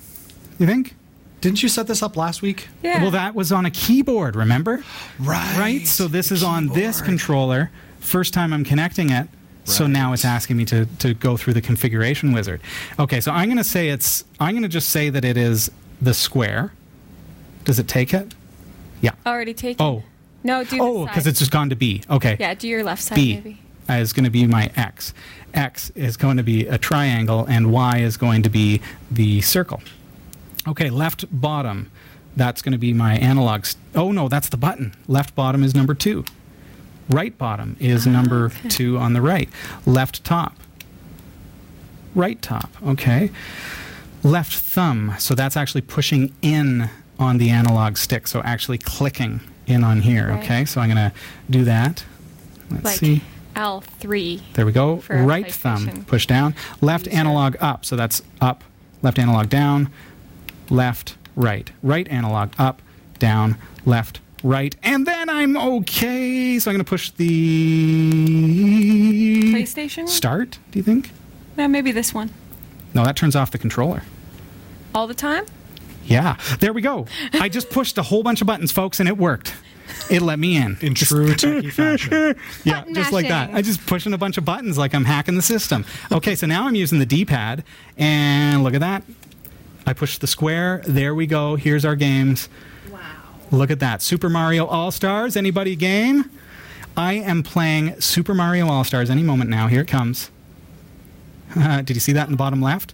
[0.59, 0.95] You think?
[1.41, 2.67] Didn't you set this up last week?
[2.81, 3.01] Yeah.
[3.01, 4.83] Well, that was on a keyboard, remember?
[5.19, 5.57] Right.
[5.57, 5.87] Right?
[5.87, 7.69] So this is on this controller.
[7.99, 9.27] First time I'm connecting it.
[9.65, 12.61] So now it's asking me to, to go through the configuration wizard.
[12.99, 15.71] Okay, so I'm going to say it's, I'm going to just say that it is
[16.01, 16.71] the square.
[17.63, 18.35] Does it take it?
[19.01, 19.13] Yeah.
[19.25, 19.83] Already taken.
[19.83, 20.03] Oh.
[20.43, 22.03] No, do Oh, because it's just gone to B.
[22.09, 22.37] Okay.
[22.39, 23.59] Yeah, do your left side B maybe.
[23.89, 25.15] is going to be my X.
[25.55, 29.81] X is going to be a triangle, and Y is going to be the circle.
[30.67, 31.91] Okay, left bottom.
[32.35, 33.65] That's going to be my analog.
[33.65, 34.93] St- oh, no, that's the button.
[35.07, 36.25] Left bottom is number two.
[37.09, 39.47] Right bottom is number two on the right.
[39.85, 40.55] Left top.
[42.15, 42.71] Right top.
[42.85, 43.29] Okay.
[44.23, 45.13] Left thumb.
[45.19, 48.27] So that's actually pushing in on the analog stick.
[48.27, 50.29] So actually clicking in on here.
[50.29, 50.43] Right.
[50.43, 50.65] Okay.
[50.65, 51.15] So I'm going to
[51.49, 52.03] do that.
[52.71, 53.21] Let's Like see.
[53.55, 54.41] L3.
[54.53, 55.03] There we go.
[55.07, 56.55] Right thumb push down.
[56.81, 57.85] Left analog up.
[57.85, 58.63] So that's up.
[59.01, 59.89] Left analog down.
[60.69, 61.69] Left, right.
[61.83, 62.81] Right analog up,
[63.19, 64.75] down, left, right.
[64.83, 66.59] And then I'm okay.
[66.59, 67.27] So I'm going to push the
[69.53, 70.07] PlayStation?
[70.07, 70.59] start.
[70.71, 71.11] Do you think?
[71.57, 72.31] Yeah, maybe this one.
[72.93, 74.03] No, that turns off the controller.
[74.93, 75.45] All the time?
[76.05, 77.07] Yeah, there we go.
[77.33, 79.53] I just pushed a whole bunch of buttons, folks, and it worked.
[80.09, 80.77] It let me in.
[80.81, 82.35] In true techie fashion.
[82.63, 83.47] Yeah, Button just like that.
[83.49, 83.55] mashing.
[83.55, 85.85] I just pushing a bunch of buttons like I'm hacking the system.
[86.11, 87.63] Okay, so now I'm using the D-pad,
[87.97, 89.03] and look at that.
[89.85, 90.81] I push the square.
[90.87, 91.55] There we go.
[91.55, 92.49] Here's our games.
[92.91, 92.99] Wow.
[93.51, 94.01] Look at that.
[94.01, 95.35] Super Mario All Stars.
[95.37, 96.29] Anybody game?
[96.97, 99.67] I am playing Super Mario All Stars any moment now.
[99.67, 100.31] Here it comes.
[101.53, 102.93] Did you see that in the bottom left?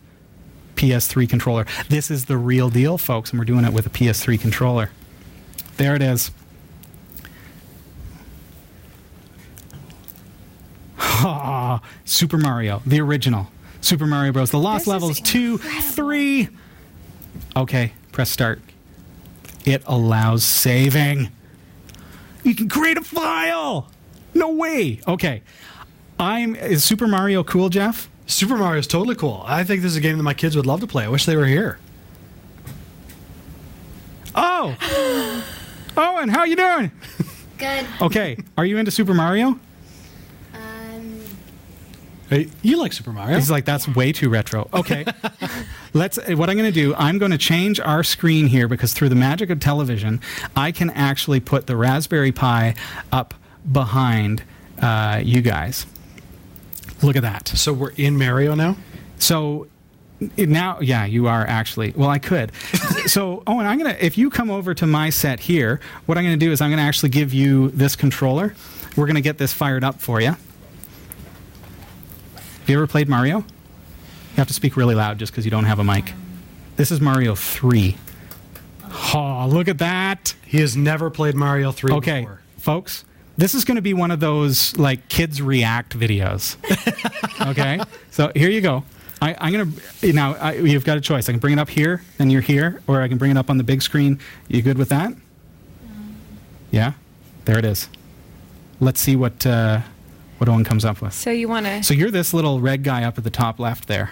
[0.76, 1.66] PS3 controller.
[1.90, 4.90] This is the real deal, folks, and we're doing it with a PS3 controller.
[5.78, 6.32] There it is.
[12.06, 13.48] Super Mario, the original.
[13.82, 14.52] Super Mario Bros.
[14.52, 16.50] The Lost This is Levels 2, 3.
[17.56, 18.62] Okay, press start.
[19.66, 21.32] It allows saving.
[22.44, 23.90] You can create a file.
[24.34, 25.00] No way.
[25.08, 25.44] Okay.
[26.20, 28.10] I'm is Super Mario cool, Jeff?
[28.26, 29.44] Super Mario is totally cool.
[29.46, 31.04] I think this is a game that my kids would love to play.
[31.04, 31.78] I wish they were here.
[34.34, 34.76] Oh.
[35.98, 36.92] Owen, how you doing?
[37.58, 37.86] Good.
[38.02, 38.38] Okay.
[38.58, 39.60] Are you into Super Mario?
[42.32, 43.36] Hey, you like Super Mario?
[43.36, 44.70] He's like, that's way too retro.
[44.74, 45.06] Okay.
[45.94, 46.18] Let's.
[46.30, 49.16] What I'm going to do, I'm going to change our screen here because through the
[49.16, 50.22] magic of television,
[50.56, 52.74] I can actually put the Raspberry Pi
[53.12, 53.34] up
[53.70, 54.44] behind
[54.82, 55.86] uh, you guys.
[57.04, 57.50] Look at that.
[57.50, 58.78] so we're in Mario now?
[59.20, 59.68] So
[60.38, 61.92] now, yeah, you are actually.
[61.96, 62.52] Well, I could.
[63.08, 63.98] so, Owen, I'm gonna.
[64.00, 66.82] If you come over to my set here, what I'm gonna do is I'm gonna
[66.82, 68.56] actually give you this controller.
[68.96, 70.38] We're gonna get this fired up for you.
[72.72, 73.40] Have you ever played Mario?
[73.40, 73.46] You
[74.38, 76.14] have to speak really loud just because you don't have a mic.
[76.78, 77.98] This is Mario 3.
[79.14, 80.34] Oh, look at that.
[80.46, 82.40] He has never played Mario 3 Okay, before.
[82.56, 83.04] folks,
[83.36, 86.56] this is going to be one of those like kids react videos.
[87.50, 88.86] okay, so here you go.
[89.22, 90.36] I, I'm gonna now.
[90.36, 91.28] I, you've got a choice.
[91.28, 93.50] I can bring it up here, and you're here, or I can bring it up
[93.50, 94.18] on the big screen.
[94.48, 95.14] You good with that?
[96.72, 96.94] Yeah,
[97.44, 97.90] there it is.
[98.80, 99.82] Let's see what uh,
[100.42, 101.14] what Owen comes up with.
[101.14, 101.84] So you want to.
[101.84, 104.10] So you're this little red guy up at the top left there.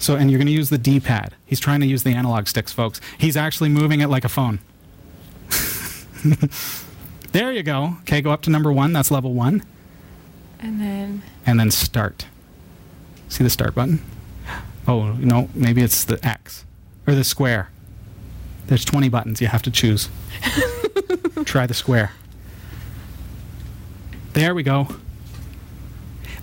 [0.00, 1.34] So and you're going to use the D-pad.
[1.46, 3.00] He's trying to use the analog sticks, folks.
[3.16, 4.58] He's actually moving it like a phone.
[7.30, 7.98] there you go.
[8.00, 8.92] Okay, go up to number one.
[8.92, 9.62] That's level one,
[10.58, 11.22] And then.
[11.46, 12.26] and then start.
[13.28, 14.02] See the start button?
[14.88, 16.64] Oh no, maybe it's the X
[17.06, 17.70] or the square.
[18.66, 19.40] There's 20 buttons.
[19.40, 20.08] You have to choose.
[21.44, 22.10] Try the square.
[24.32, 24.88] There we go.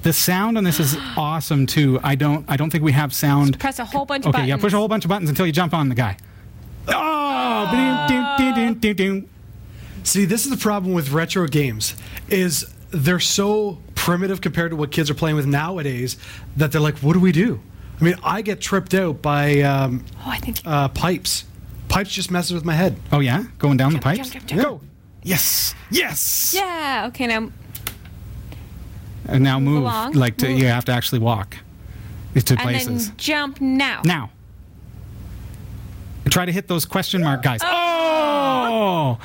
[0.08, 2.00] The sound on this is awesome too.
[2.02, 3.60] I don't I don't think we have sound.
[3.60, 4.48] Press a whole bunch of Okay, buttons.
[4.50, 6.16] yeah, push a whole bunch of buttons until you jump on the guy.
[6.88, 7.68] Oh.
[10.04, 11.94] See, this is the problem with retro games
[12.30, 16.16] is they're so primitive compared to what kids are playing with nowadays
[16.56, 17.60] that they're like, what do we do?
[18.00, 20.62] I mean, I get tripped out by um, Oh, I think.
[20.66, 21.44] uh, pipes.
[21.90, 22.96] Pipes just messes with my head.
[23.12, 24.30] Oh yeah, going down Jump, the pipes.
[24.30, 24.62] jump, jump, jump.
[24.62, 24.82] Go.
[25.24, 25.76] Yes.
[25.92, 26.54] Yes.
[26.56, 27.08] yeah.
[27.10, 27.28] Okay.
[27.28, 27.50] Now.
[29.28, 30.14] And now move along.
[30.14, 30.60] like to, Move.
[30.60, 31.58] you have to actually walk
[32.46, 33.08] to And places.
[33.10, 34.02] then jump now.
[34.06, 34.30] Now.
[36.24, 37.62] And Try to hit those question mark guys.
[37.64, 39.18] Oh!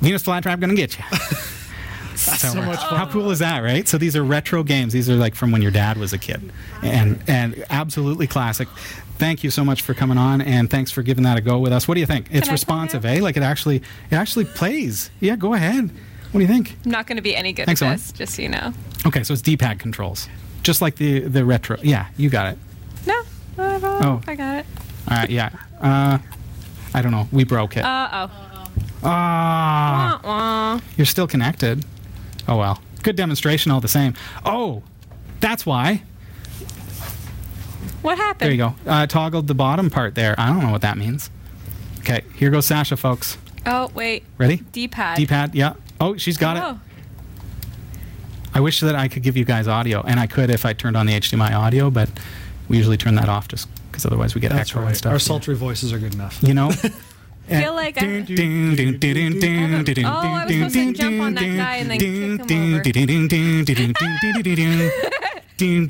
[0.00, 1.04] Venus flytrap gonna get you.
[2.16, 2.98] so, much fun.
[2.98, 3.86] How cool is that, right?
[3.86, 4.92] So these are retro games.
[4.92, 6.52] These are like from when your dad was a kid,
[6.82, 8.68] and and absolutely classic.
[9.18, 11.72] Thank you so much for coming on, and thanks for giving that a go with
[11.72, 11.88] us.
[11.88, 12.28] What do you think?
[12.30, 13.20] It's responsive, eh?
[13.22, 13.76] Like it actually
[14.10, 15.10] it actually plays.
[15.20, 15.90] Yeah, go ahead.
[16.32, 16.76] What do you think?
[16.84, 18.72] I'm not going to be any good Thanks, at this, just so you know.
[19.06, 20.28] Okay, so it's D-pad controls,
[20.62, 21.78] just like the the retro.
[21.82, 22.58] Yeah, you got it.
[23.06, 23.22] No.
[23.58, 23.80] Oh.
[24.02, 24.20] Oh.
[24.26, 24.66] I got it.
[25.10, 25.50] All right, yeah.
[25.80, 26.18] Uh,
[26.92, 27.28] I don't know.
[27.32, 27.84] We broke it.
[27.84, 28.28] Uh
[29.04, 30.20] Ah.
[30.22, 30.28] oh.
[30.28, 30.80] Wah, wah.
[30.96, 31.84] You're still connected.
[32.48, 32.80] Oh well.
[33.02, 34.14] Good demonstration all the same.
[34.44, 34.82] Oh,
[35.40, 36.02] That's why.
[38.02, 38.40] What happened?
[38.40, 38.74] There you go.
[38.90, 40.34] Uh, toggled the bottom part there.
[40.38, 41.30] I don't know what that means.
[42.00, 43.36] Okay, here goes Sasha, folks.
[43.66, 44.24] Oh, wait.
[44.38, 44.62] Ready?
[44.72, 45.16] D-pad.
[45.16, 45.74] D-pad, yeah.
[46.00, 46.70] Oh, she's got Oh.
[46.70, 46.76] it.
[48.54, 50.96] I wish that I could give you guys audio, and I could if I turned
[50.96, 52.08] on the HDMI audio, but
[52.68, 55.12] we usually turn that off just because otherwise we get That's echo and stuff.
[55.12, 56.38] Our sultry voices are good enough.
[56.42, 56.70] you know.
[57.48, 58.10] I feel like I- Oh,
[60.10, 62.82] I was supposed to jump on that guy and then kick him over.
[62.82, 63.26] Ding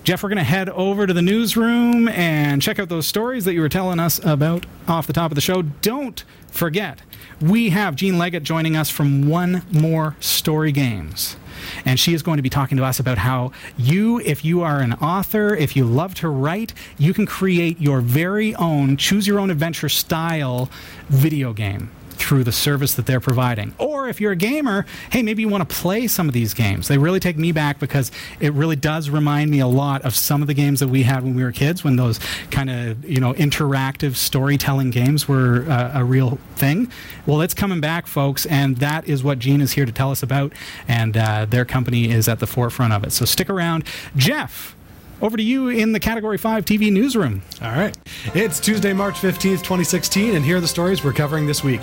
[0.02, 3.54] Jeff, we're going to head over to the newsroom and check out those stories that
[3.54, 5.62] you were telling us about off the top of the show.
[5.62, 7.02] Don't forget,
[7.40, 11.36] we have Jean Leggett joining us from One More Story Games.
[11.84, 14.80] And she is going to be talking to us about how you, if you are
[14.80, 19.38] an author, if you love to write, you can create your very own choose your
[19.38, 20.70] own adventure style
[21.08, 23.74] video game through the service that they're providing.
[23.78, 26.88] Or if you're a gamer, hey, maybe you want to play some of these games.
[26.88, 30.42] They really take me back because it really does remind me a lot of some
[30.42, 32.18] of the games that we had when we were kids, when those
[32.50, 36.90] kind of, you know, interactive storytelling games were uh, a real thing.
[37.26, 40.22] Well, it's coming back, folks, and that is what Jean is here to tell us
[40.22, 40.52] about,
[40.86, 43.12] and uh, their company is at the forefront of it.
[43.12, 43.84] So stick around.
[44.16, 44.75] Jeff,
[45.22, 47.42] over to you in the Category 5 TV newsroom.
[47.62, 47.96] All right.
[48.34, 51.82] It's Tuesday, March 15th, 2016, and here are the stories we're covering this week.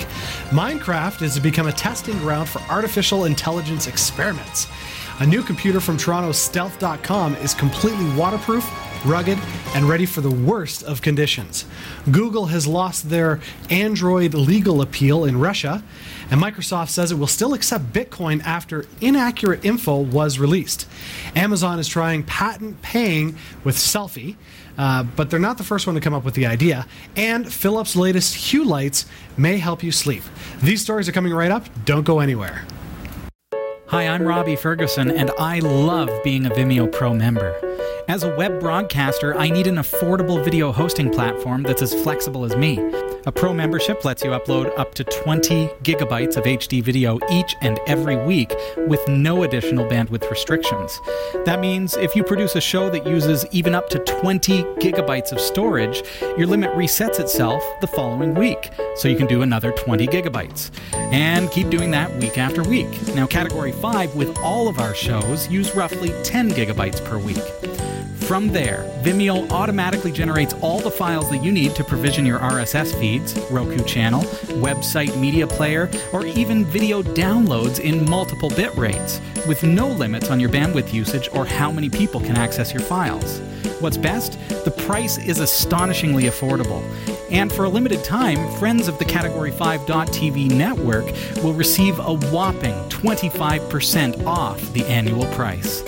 [0.50, 4.67] Minecraft is to become a testing ground for artificial intelligence experiments.
[5.19, 8.67] A new computer from Toronto's stealth.com is completely waterproof,
[9.06, 9.38] rugged,
[9.76, 11.65] and ready for the worst of conditions.
[12.10, 15.84] Google has lost their Android legal appeal in Russia,
[16.32, 20.88] and Microsoft says it will still accept Bitcoin after inaccurate info was released.
[21.36, 24.36] Amazon is trying patent paying with Selfie,
[24.80, 26.88] uh, but they're not the first one to come up with the idea.
[27.15, 29.06] And Philips' latest Hue lights
[29.38, 30.23] may help you sleep.
[30.63, 31.67] These stories are coming right up.
[31.86, 32.65] Don't go anywhere.
[33.88, 37.54] Hi, I'm Robbie Ferguson, and I love being a Vimeo Pro member.
[38.08, 42.56] As a web broadcaster, I need an affordable video hosting platform that's as flexible as
[42.56, 42.78] me.
[43.26, 47.80] A pro membership lets you upload up to 20 gigabytes of HD video each and
[47.88, 51.00] every week with no additional bandwidth restrictions.
[51.46, 55.40] That means if you produce a show that uses even up to 20 gigabytes of
[55.40, 56.04] storage,
[56.38, 60.72] your limit resets itself the following week, so you can do another 20 gigabytes.
[60.94, 62.90] And keep doing that week after week.
[63.16, 67.73] Now, Category 5 with all of our shows use roughly 10 gigabytes per week.
[68.28, 72.98] From there, Vimeo automatically generates all the files that you need to provision your RSS
[72.98, 74.22] feeds, Roku channel,
[74.62, 80.40] website media player, or even video downloads in multiple bit rates, with no limits on
[80.40, 83.42] your bandwidth usage or how many people can access your files.
[83.82, 84.40] What's best?
[84.64, 86.82] The price is astonishingly affordable.
[87.30, 91.06] And for a limited time, friends of the Category 5.tv network
[91.44, 95.84] will receive a whopping 25% off the annual price.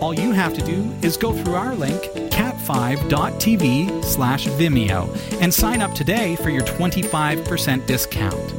[0.00, 5.08] All you have to do is go through our link, cat5.tv slash Vimeo,
[5.40, 8.54] and sign up today for your 25% discount.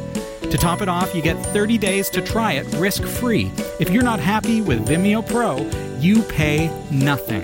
[0.52, 3.50] To top it off, you get 30 days to try it risk free.
[3.80, 5.58] If you're not happy with Vimeo Pro,
[6.00, 7.44] you pay nothing.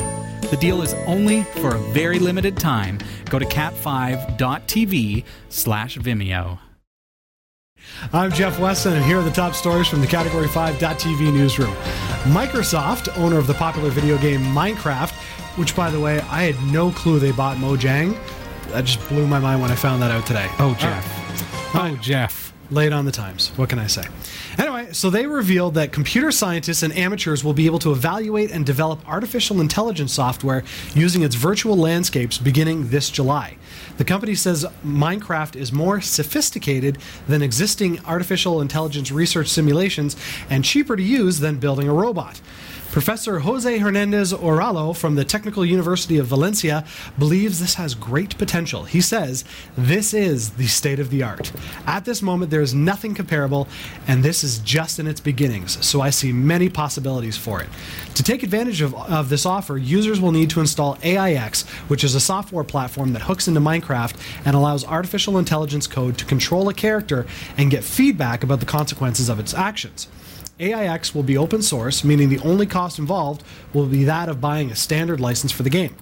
[0.50, 3.00] The deal is only for a very limited time.
[3.30, 6.60] Go to cat5.tv slash Vimeo.
[8.14, 11.74] I'm Jeff Weston, and here are the top stories from the Category 5.tv newsroom.
[12.24, 15.12] Microsoft, owner of the popular video game Minecraft,
[15.58, 18.18] which, by the way, I had no clue they bought Mojang.
[18.70, 20.48] That just blew my mind when I found that out today.
[20.60, 21.76] Oh, Jeff.
[21.76, 22.54] Uh, oh, Jeff.
[22.70, 23.50] Late on the times.
[23.56, 24.04] What can I say?
[24.58, 28.66] Anyway, so they revealed that computer scientists and amateurs will be able to evaluate and
[28.66, 33.58] develop artificial intelligence software using its virtual landscapes beginning this July.
[33.98, 40.16] The company says Minecraft is more sophisticated than existing artificial intelligence research simulations
[40.50, 42.40] and cheaper to use than building a robot.
[42.98, 46.84] Professor Jose Hernandez Orallo from the Technical University of Valencia
[47.20, 48.86] believes this has great potential.
[48.86, 49.46] He says,
[49.78, 51.52] This is the state of the art.
[51.86, 53.68] At this moment, there is nothing comparable,
[54.08, 57.70] and this is just in its beginnings, so I see many possibilities for it.
[58.16, 62.16] To take advantage of, of this offer, users will need to install AIX, which is
[62.16, 66.74] a software platform that hooks into Minecraft and allows artificial intelligence code to control a
[66.74, 67.28] character
[67.60, 70.08] and get feedback about the consequences of its actions.
[70.60, 73.44] AIX will be open source, meaning the only cost involved
[73.74, 75.96] will be that of buying a standard license for the game.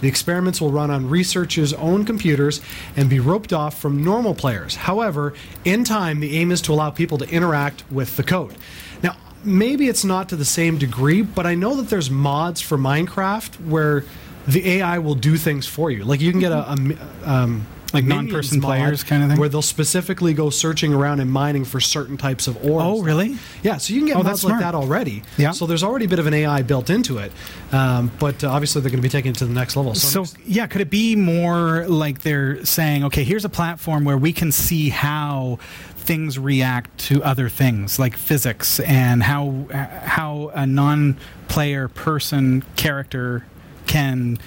[0.00, 2.60] The experiments will run on researchers' own computers
[2.96, 4.74] and be roped off from normal players.
[4.74, 5.32] However,
[5.64, 8.56] in time, the aim is to allow people to interact with the code.
[9.04, 12.76] Now, maybe it's not to the same degree, but I know that there's mods for
[12.76, 14.04] Minecraft where
[14.48, 16.02] the AI will do things for you.
[16.02, 16.76] Like you can get a, a
[17.24, 19.38] um, Like non-person mod players kind of thing?
[19.38, 22.80] where they'll specifically go searching around and mining for certain types of ore.
[22.80, 23.36] and Oh, really?
[23.62, 25.22] Yeah, so you can get Oh, mods like that already.
[25.36, 25.50] Yeah.
[25.52, 27.32] So there's already a bit of an AI built into it,
[27.72, 29.94] um, but uh, obviously they're going to be taking it to the next level.
[29.94, 34.18] So, So yeah, could it be more like they're saying, okay, here's a platform where
[34.18, 35.58] we can see how
[35.96, 43.44] things react to other things like physics and how how a non-player person character
[43.86, 44.38] can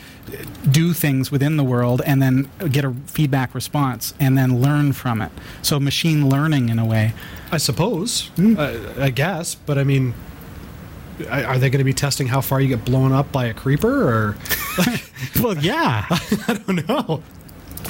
[0.69, 5.21] do things within the world and then get a feedback response and then learn from
[5.21, 5.31] it.
[5.61, 7.13] So machine learning in a way.
[7.51, 10.13] I suppose, uh, I guess, but I mean.
[11.29, 14.03] Are they going to be testing how far you get blown up by a creeper,
[14.03, 14.35] or
[15.41, 16.05] Well, yeah.
[16.09, 17.23] I don't know.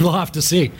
[0.00, 0.72] We'll have to see.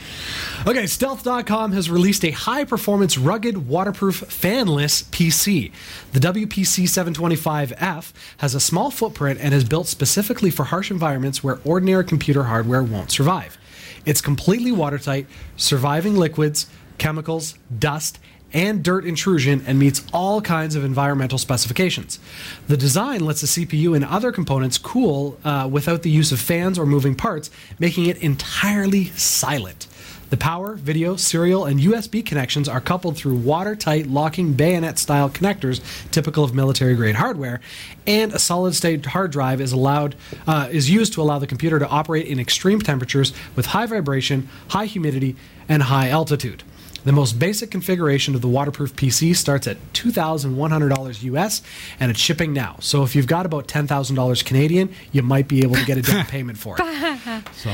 [0.68, 5.70] Okay, Stealth.com has released a high performance, rugged, waterproof, fanless PC.
[6.11, 11.61] The WPC 725F has a small footprint and is built specifically for harsh environments where
[11.64, 13.57] ordinary computer hardware won't survive.
[14.05, 16.66] It's completely watertight, surviving liquids,
[16.98, 18.18] chemicals, dust,
[18.52, 22.18] and dirt intrusion and meets all kinds of environmental specifications.
[22.66, 26.76] The design lets the CPU and other components cool uh, without the use of fans
[26.76, 29.87] or moving parts, making it entirely silent.
[30.28, 35.80] The power, video, serial, and USB connections are coupled through watertight locking bayonet style connectors
[36.10, 37.60] typical of military grade hardware,
[38.08, 40.16] and a solid state hard drive is allowed
[40.48, 44.48] uh, is used to allow the computer to operate in extreme temperatures with high vibration,
[44.70, 45.36] high humidity,
[45.68, 46.64] and high altitude.
[47.04, 51.62] The most basic configuration of the waterproof PC starts at $2,100 US
[52.00, 52.78] and it's shipping now.
[52.80, 56.26] So if you've got about $10,000 Canadian, you might be able to get a down
[56.26, 57.44] payment for it.
[57.52, 57.72] So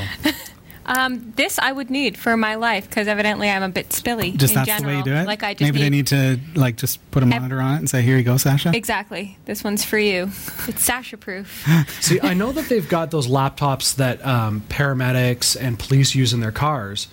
[0.84, 4.36] Um, this I would need for my life because evidently I'm a bit spilly.
[4.36, 4.82] Just in that's general.
[4.82, 5.26] the way you do it.
[5.26, 7.90] Like I just Maybe they need to like just put a monitor on it and
[7.90, 9.38] say, "Here you go, Sasha." Exactly.
[9.44, 10.30] This one's for you.
[10.66, 11.66] It's Sasha proof.
[12.00, 16.40] See, I know that they've got those laptops that um, paramedics and police use in
[16.40, 17.08] their cars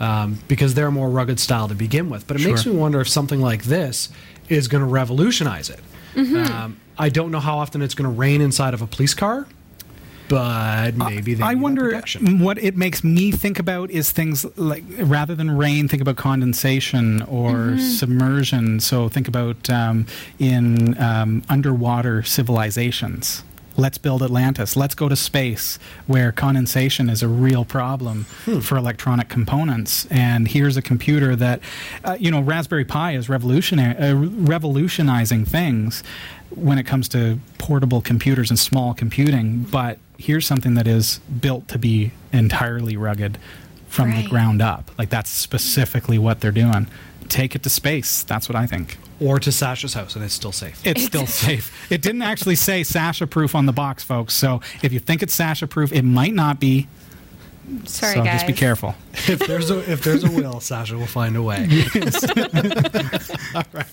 [0.00, 2.26] um, because they're a more rugged style to begin with.
[2.26, 4.08] But it makes me wonder if something like this
[4.48, 5.80] is going to revolutionize it.
[6.16, 9.46] Um, I don't know how often it's going to rain inside of a police car,
[10.34, 12.02] but maybe they I I wonder
[12.46, 17.22] what it makes me think about is things like rather than rain, think about condensation
[17.22, 17.78] or Mm-hmm.
[18.00, 18.80] submersion.
[18.80, 20.06] So think about um,
[20.38, 23.44] in um, underwater civilizations.
[23.76, 24.76] Let's build Atlantis.
[24.76, 28.60] Let's go to space where condensation is a real problem Hmm.
[28.60, 30.06] for electronic components.
[30.10, 31.58] And here's a computer that,
[32.04, 36.02] uh, you know, Raspberry Pi is revolutionary, uh, revolutionizing things
[36.50, 39.66] when it comes to portable computers and small computing.
[39.70, 43.38] But here's something that is built to be entirely rugged
[43.88, 44.90] from the ground up.
[44.98, 46.88] Like that's specifically what they're doing.
[47.28, 48.22] Take it to space.
[48.22, 48.98] That's what I think.
[49.20, 50.84] Or to Sasha's house, and it's still safe.
[50.84, 51.72] It's still safe.
[51.90, 54.34] It didn't actually say Sasha proof on the box, folks.
[54.34, 56.88] So if you think it's Sasha proof, it might not be.
[57.84, 58.34] Sorry, so guys.
[58.34, 58.94] just be careful.
[59.28, 61.68] If there's a if there's a will, Sasha will find a way.
[63.54, 63.86] All right.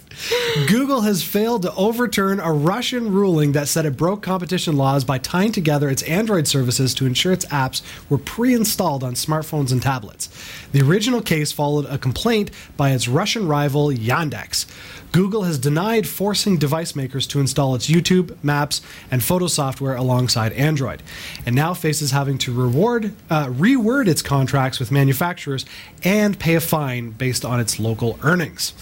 [0.67, 5.17] Google has failed to overturn a Russian ruling that said it broke competition laws by
[5.17, 10.29] tying together its Android services to ensure its apps were pre-installed on smartphones and tablets.
[10.71, 14.65] The original case followed a complaint by its Russian rival Yandex.
[15.11, 20.53] Google has denied forcing device makers to install its YouTube, Maps, and photo software alongside
[20.53, 21.03] Android,
[21.45, 25.20] and now faces having to reward, uh, reword its contracts with manufacturers
[26.03, 28.73] and pay a fine based on its local earnings.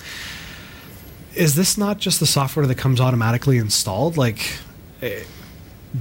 [1.36, 4.17] Is this not just the software that comes automatically installed?
[4.17, 4.58] Like,
[5.02, 5.23] eh,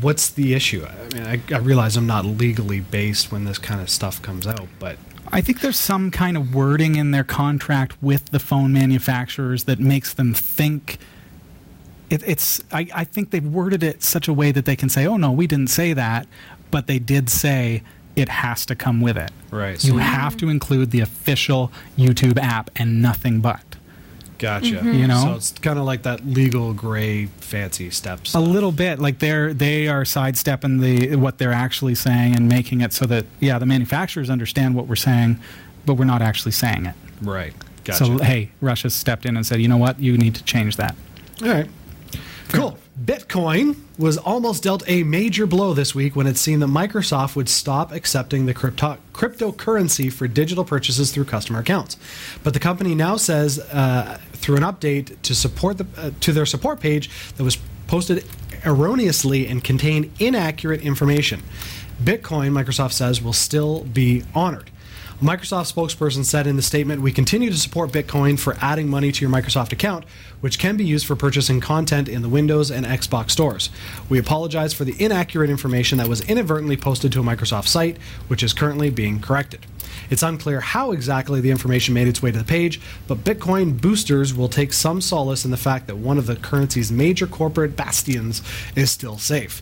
[0.01, 0.87] what's the issue?
[0.87, 4.47] I mean, I, I realize I'm not legally based when this kind of stuff comes
[4.47, 4.97] out, but
[5.31, 9.79] I think there's some kind of wording in their contract with the phone manufacturers that
[9.79, 10.99] makes them think.
[12.11, 12.63] It, it's.
[12.73, 15.31] I, I think they've worded it such a way that they can say, "Oh no,
[15.31, 16.27] we didn't say that,"
[16.71, 17.83] but they did say
[18.19, 19.31] it has to come with it.
[19.51, 23.63] Right, You so- have to include the official YouTube app and nothing but.
[24.39, 24.77] Gotcha.
[24.77, 24.93] Mm-hmm.
[24.93, 25.23] You know?
[25.25, 28.35] so it's kind of like that legal gray fancy steps.
[28.35, 32.81] A little bit, like they're they are sidestepping the what they're actually saying and making
[32.81, 35.41] it so that yeah, the manufacturers understand what we're saying,
[35.87, 36.95] but we're not actually saying it.
[37.21, 37.53] Right.
[37.83, 38.05] Gotcha.
[38.05, 40.95] So hey, Russia stepped in and said, you know what, you need to change that.
[41.43, 41.69] All right.
[42.51, 42.78] Cool.
[43.05, 47.49] Bitcoin was almost dealt a major blow this week when it seemed that Microsoft would
[47.49, 51.97] stop accepting the crypto- cryptocurrency for digital purchases through customer accounts.
[52.43, 56.47] But the company now says uh, through an update to support the uh, to their
[56.47, 58.25] support page that was posted
[58.65, 61.43] erroneously and contained inaccurate information.
[62.03, 64.71] Bitcoin, Microsoft says, will still be honored.
[65.23, 69.21] Microsoft spokesperson said in the statement, We continue to support Bitcoin for adding money to
[69.25, 70.05] your Microsoft account,
[70.41, 73.71] which can be used for purchasing content in the Windows and Xbox stores.
[74.09, 78.43] We apologize for the inaccurate information that was inadvertently posted to a Microsoft site, which
[78.43, 79.67] is currently being corrected.
[80.11, 84.35] It's unclear how exactly the information made its way to the page, but Bitcoin boosters
[84.35, 88.43] will take some solace in the fact that one of the currency's major corporate bastions
[88.75, 89.61] is still safe.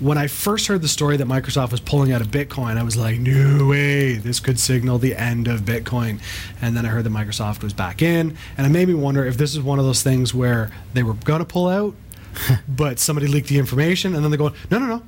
[0.00, 2.96] When I first heard the story that Microsoft was pulling out of Bitcoin, I was
[2.96, 6.20] like, no way, this could signal the end of Bitcoin.
[6.60, 9.36] And then I heard that Microsoft was back in, and it made me wonder if
[9.36, 11.94] this is one of those things where they were going to pull out,
[12.68, 15.02] but somebody leaked the information, and then they're going, no, no, no,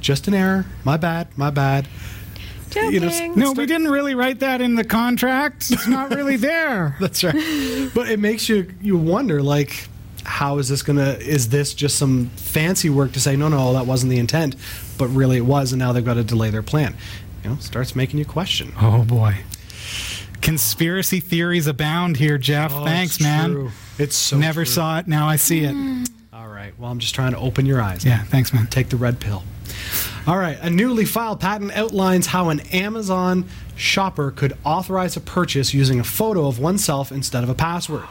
[0.00, 0.64] just an error.
[0.84, 1.86] My bad, my bad.
[2.70, 2.92] Joking.
[2.92, 5.70] You know, s- No, we didn't really write that in the contract.
[5.70, 6.96] It's not really there.
[7.00, 7.90] That's right.
[7.94, 9.88] but it makes you you wonder like
[10.24, 13.86] how is this gonna is this just some fancy work to say no no that
[13.86, 14.56] wasn't the intent
[14.98, 16.96] but really it was and now they've got to delay their plan
[17.44, 19.36] you know starts making you question Oh boy.
[20.40, 22.72] Conspiracy theories abound here, Jeff.
[22.74, 23.52] Oh, Thanks, it's man.
[23.52, 23.70] true.
[23.98, 24.72] it's so Never true.
[24.72, 25.08] saw it.
[25.08, 25.72] Now I see it.
[25.72, 26.04] Hmm.
[26.32, 28.66] all right well i'm just trying to open your eyes Yeah, thanks, man.
[28.66, 29.42] take the red pill
[30.26, 33.44] all right a newly filed patent outlines how an amazon
[33.76, 38.04] shopper could authorize a purchase using a photo of oneself instead of a password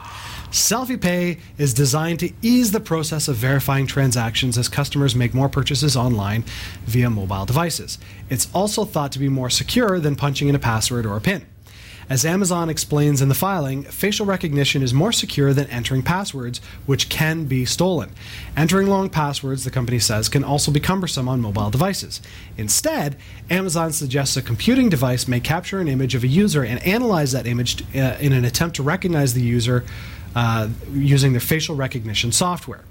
[0.50, 5.48] Selfie Pay is designed to ease the process of verifying transactions as customers make more
[5.48, 6.44] purchases online
[6.84, 7.98] via mobile devices.
[8.30, 11.44] It's also thought to be more secure than punching in a password or a PIN.
[12.08, 17.08] As Amazon explains in the filing, facial recognition is more secure than entering passwords, which
[17.08, 18.10] can be stolen.
[18.56, 22.22] Entering long passwords, the company says, can also be cumbersome on mobile devices.
[22.56, 23.16] Instead,
[23.50, 27.44] Amazon suggests a computing device may capture an image of a user and analyze that
[27.44, 29.84] image uh, in an attempt to recognize the user
[30.36, 32.84] uh, using their facial recognition software.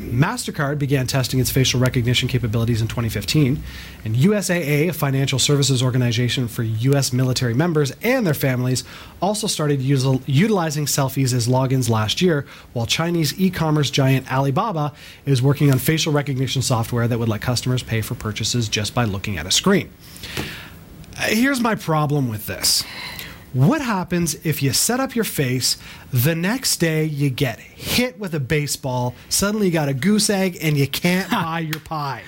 [0.00, 3.62] MasterCard began testing its facial recognition capabilities in 2015,
[4.04, 7.12] and USAA, a financial services organization for U.S.
[7.12, 8.82] military members and their families,
[9.20, 14.94] also started usil- utilizing selfies as logins last year, while Chinese e commerce giant Alibaba
[15.26, 19.04] is working on facial recognition software that would let customers pay for purchases just by
[19.04, 19.90] looking at a screen.
[21.16, 22.84] Uh, Here's my problem with this.
[23.52, 25.76] What happens if you set up your face,
[26.12, 30.56] the next day you get hit with a baseball, suddenly you got a goose egg,
[30.62, 32.22] and you can't buy your pie?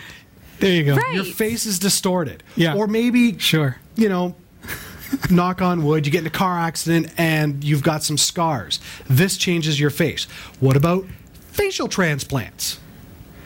[0.59, 0.97] There you go.
[0.97, 1.15] Right.
[1.15, 2.43] Your face is distorted.
[2.57, 2.75] Yeah.
[2.75, 3.77] Or maybe, Sure.
[3.97, 4.35] you know,
[5.31, 8.81] knock on wood, you get in a car accident and you've got some scars.
[9.09, 10.25] This changes your face.
[10.61, 11.05] What about
[11.51, 12.79] facial transplants?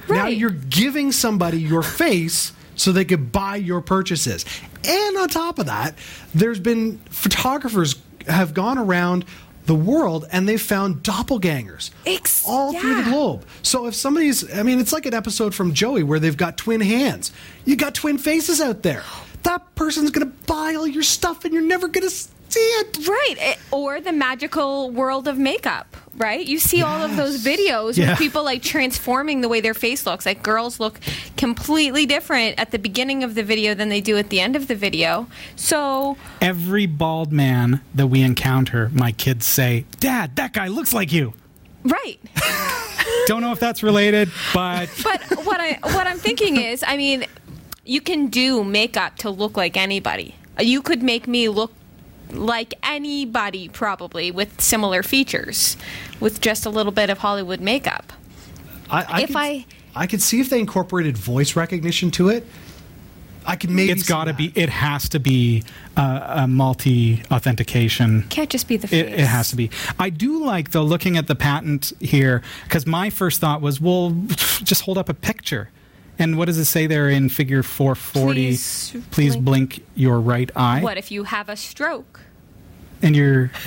[0.09, 0.17] Right.
[0.17, 4.45] Now you're giving somebody your face so they could buy your purchases.
[4.85, 5.95] And on top of that,
[6.35, 7.97] there's been photographers
[8.29, 9.25] have gone around
[9.67, 13.45] the world and they've found doppelgangers Ex- all through the globe.
[13.63, 16.81] So if somebody's, I mean, it's like an episode from Joey where they've got twin
[16.81, 17.33] hands.
[17.65, 19.03] You got twin faces out there.
[19.43, 22.29] That person's to buy all your stuff and you're never see
[22.61, 23.09] it.
[23.09, 23.57] Right.
[23.71, 26.45] Or the magical world of makeup, right?
[26.47, 28.11] You see all of those videos Yeah.
[28.11, 30.27] with people like transforming the way their face looks.
[30.27, 30.99] Like girls look
[31.37, 34.69] completely different at the beginning of the video than they do at the end of
[34.69, 35.27] the video.
[35.57, 41.13] So, Every bald man that we encounter, my kids say, Dad, that guy looks like
[41.13, 41.35] you.
[41.85, 42.19] right.
[43.27, 47.25] Don't know if that's related, but But what I what I'm thinking is, I mean,
[47.85, 50.35] you can do makeup to look like anybody.
[50.61, 51.73] You could make me look
[52.31, 55.77] like anybody probably with similar features
[56.21, 58.13] with just a little bit of Hollywood makeup.
[58.91, 62.47] I, I If could, I- I could see if they incorporated voice recognition to it.
[63.49, 63.93] I could maybe.
[63.93, 65.63] it's see got to be, it has to be
[65.97, 68.25] uh, a multi authentication.
[68.25, 69.07] Can't just be the face.
[69.07, 69.71] It, it has to be.
[70.01, 74.11] I do like though looking at the patent here because my first thought was, well,
[74.65, 75.71] just hold up a picture.
[76.19, 78.35] And what does it say there in Figure 440?
[78.35, 79.45] Please Please blink-
[79.77, 80.81] blink your right eye.
[80.83, 82.21] What if you have a stroke?
[83.03, 83.51] And you're.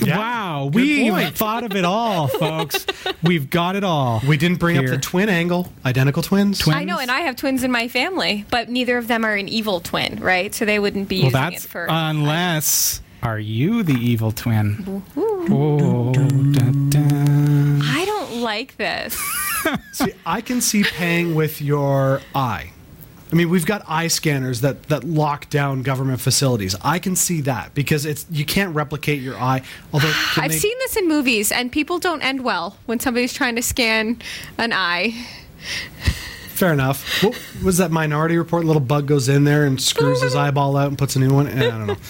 [0.00, 0.18] Yeah.
[0.18, 2.84] Wow, we thought of it all, folks.
[3.22, 4.20] We've got it all.
[4.26, 6.58] We didn't bring up the twin angle, identical twins.
[6.58, 9.34] Twin- I know, and I have twins in my family, but neither of them are
[9.36, 10.52] an evil twin, right?
[10.52, 11.86] So they wouldn't be Well, using that's it for.
[11.88, 15.04] unless are you the evil twin?
[15.16, 16.22] Oh, da,
[16.90, 17.00] da.
[17.84, 19.16] I don't like this.
[19.92, 22.70] See, I can see paying with your eye.
[23.32, 26.76] I mean, we've got eye scanners that, that lock down government facilities.
[26.82, 29.62] I can see that because it's you can't replicate your eye.
[29.92, 33.56] Although I've they- seen this in movies, and people don't end well when somebody's trying
[33.56, 34.20] to scan
[34.58, 35.14] an eye.
[36.48, 37.22] fair enough.
[37.24, 38.64] What was that Minority Report?
[38.64, 41.48] Little bug goes in there and screws his eyeball out and puts a new one.
[41.48, 41.96] Eh, I don't know.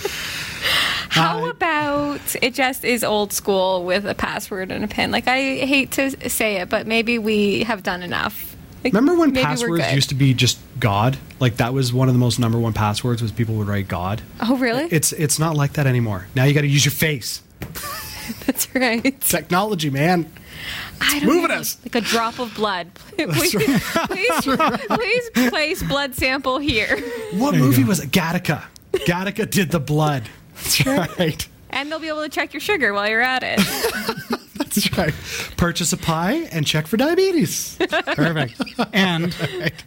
[1.14, 5.10] How about it just is old school with a password and a pin?
[5.10, 8.56] Like, I hate to say it, but maybe we have done enough.
[8.82, 11.16] Like, Remember when passwords used to be just God?
[11.40, 14.20] Like that was one of the most number one passwords was people would write God.
[14.42, 14.84] Oh, really?
[14.90, 16.26] It's it's not like that anymore.
[16.34, 17.40] Now you got to use your face.
[18.46, 19.18] That's right.
[19.22, 20.30] Technology, man.
[21.00, 21.56] I don't moving know.
[21.56, 21.78] us.
[21.82, 22.88] Like a drop of blood.
[23.16, 26.98] Please, please, please place blood sample here.
[27.34, 28.10] What movie was it?
[28.10, 28.64] Gattaca.
[28.92, 30.24] Gattaca did the blood.
[30.55, 31.48] That's right.
[31.70, 33.59] And they'll be able to check your sugar while you're at it.
[34.57, 35.14] That's right.
[35.57, 37.76] Purchase a pie and check for diabetes.
[38.07, 38.61] Perfect.
[38.92, 39.34] And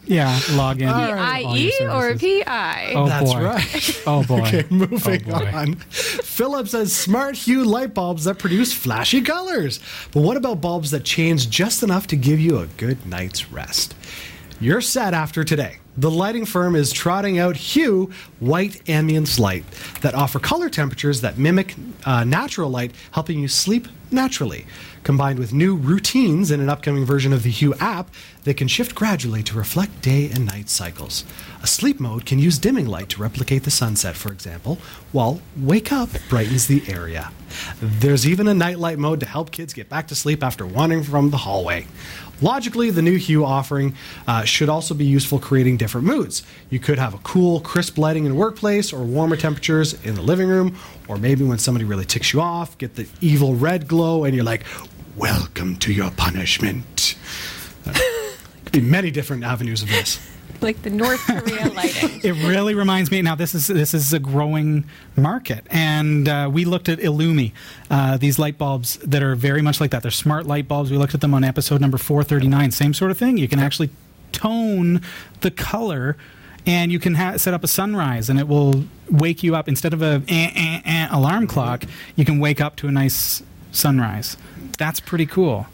[0.05, 0.87] yeah, log in.
[0.89, 2.21] all your I-E or services.
[2.21, 2.93] P-I?
[2.95, 3.43] Oh That's boy.
[3.43, 4.01] right.
[4.05, 4.39] Oh boy.
[4.41, 5.51] Okay, moving Oh, boy.
[5.53, 5.75] on.
[5.75, 9.79] Philips has smart hue light bulbs that produce flashy colors.
[10.11, 13.95] But what about bulbs that change just enough to give you a good night's rest?
[14.59, 15.77] You're set after today.
[15.97, 19.65] The lighting firm is trotting out Hue white ambience light
[20.01, 21.73] that offer color temperatures that mimic
[22.05, 24.67] uh, natural light, helping you sleep naturally.
[25.03, 28.93] Combined with new routines in an upcoming version of the Hue app, they can shift
[28.93, 31.25] gradually to reflect day and night cycles.
[31.63, 34.77] A sleep mode can use dimming light to replicate the sunset, for example,
[35.11, 37.31] while Wake Up brightens the area.
[37.81, 41.31] There's even a nightlight mode to help kids get back to sleep after wandering from
[41.31, 41.87] the hallway.
[42.41, 43.95] Logically, the new Hue offering
[44.27, 46.43] uh, should also be useful creating different moods.
[46.69, 50.21] You could have a cool, crisp lighting in the workplace, or warmer temperatures in the
[50.21, 50.77] living room,
[51.07, 54.45] or maybe when somebody really ticks you off, get the evil red glow, and you're
[54.45, 54.63] like,
[55.15, 57.15] Welcome to your punishment.
[57.87, 57.93] Uh,
[58.65, 60.19] could be many different avenues of this.
[60.59, 62.21] Like the North Korea lighting.
[62.23, 63.21] It really reminds me.
[63.21, 64.85] Now this is this is a growing
[65.15, 67.51] market, and uh, we looked at Illumi,
[67.91, 70.01] uh, these light bulbs that are very much like that.
[70.01, 70.89] They're smart light bulbs.
[70.89, 72.71] We looked at them on episode number four thirty nine.
[72.71, 73.37] Same sort of thing.
[73.37, 73.89] You can actually
[74.31, 75.01] tone
[75.41, 76.17] the color.
[76.65, 79.93] And you can ha- set up a sunrise, and it will wake you up instead
[79.93, 81.85] of a eh, eh, eh, alarm clock.
[82.17, 83.41] You can wake up to a nice
[83.71, 84.35] sunrise.
[84.77, 85.67] That's pretty cool.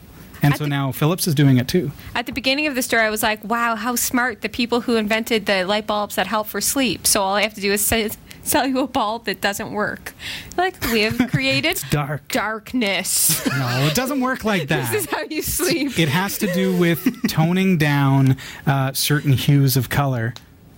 [0.44, 1.90] And I so thi- now Philips is doing it too.
[2.14, 4.96] At the beginning of the story, I was like, wow, how smart the people who
[4.96, 7.06] invented the light bulbs that help for sleep.
[7.06, 8.10] So all I have to do is say,
[8.42, 10.12] sell you a bulb that doesn't work.
[10.56, 12.28] Like, we have created dark.
[12.28, 13.44] darkness.
[13.46, 14.92] No, it doesn't work like that.
[14.92, 15.98] this is how you sleep.
[15.98, 18.36] It has to do with toning down
[18.66, 20.34] uh, certain hues of color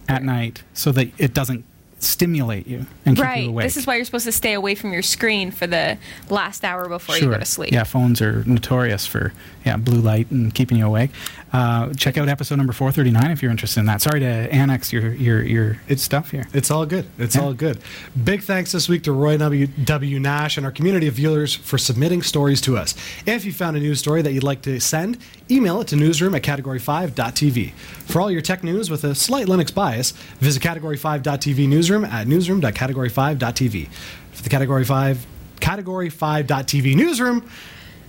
[0.08, 1.64] at night so that it doesn't
[1.98, 3.64] stimulate you and keep you awake.
[3.64, 5.98] This is why you're supposed to stay away from your screen for the
[6.28, 7.72] last hour before you go to sleep.
[7.72, 9.32] Yeah, phones are notorious for
[9.66, 11.10] yeah blue light and keeping you awake.
[11.52, 14.00] Uh, check out episode number four thirty nine if you're interested in that.
[14.00, 16.46] Sorry to annex your your your stuff here.
[16.54, 17.06] It's all good.
[17.18, 17.42] It's Yeah.
[17.42, 17.78] all good.
[18.24, 19.66] Big thanks this week to Roy W.
[19.66, 20.18] W.
[20.20, 22.94] Nash and our community of viewers for submitting stories to us.
[23.26, 25.18] If you found a news story that you'd like to send,
[25.50, 27.72] email it to newsroom at category5.tv.
[28.06, 33.88] For all your tech news with a slight Linux bias, visit category5.tv newsroom at newsroom.category5.tv.
[34.32, 35.26] For the Category 5
[35.60, 37.48] category5.tv newsroom,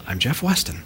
[0.05, 0.84] I'm Jeff Weston.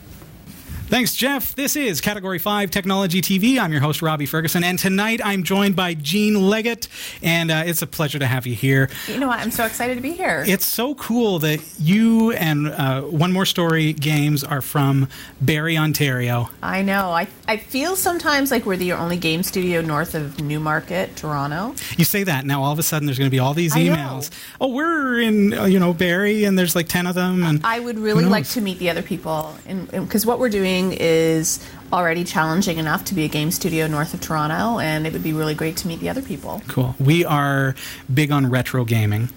[0.91, 1.55] Thanks, Jeff.
[1.55, 3.57] This is Category 5 Technology TV.
[3.57, 6.89] I'm your host, Robbie Ferguson, and tonight I'm joined by Jean Leggett,
[7.23, 8.89] and uh, it's a pleasure to have you here.
[9.07, 9.39] You know what?
[9.39, 10.43] I'm so excited to be here.
[10.45, 15.07] It's so cool that you and uh, One More Story Games are from
[15.39, 16.49] Barrie, Ontario.
[16.61, 17.11] I know.
[17.11, 21.73] I, I feel sometimes like we're the only game studio north of Newmarket, Toronto.
[21.95, 24.29] You say that now, all of a sudden, there's going to be all these emails.
[24.59, 27.43] Oh, we're in, uh, you know, Barrie, and there's like ten of them.
[27.45, 29.55] And I would really like to meet the other people
[29.89, 31.59] because what we're doing is
[31.93, 35.33] already challenging enough to be a game studio north of Toronto, and it would be
[35.33, 36.61] really great to meet the other people.
[36.67, 36.95] Cool.
[36.99, 37.75] We are
[38.11, 39.29] big on retro gaming.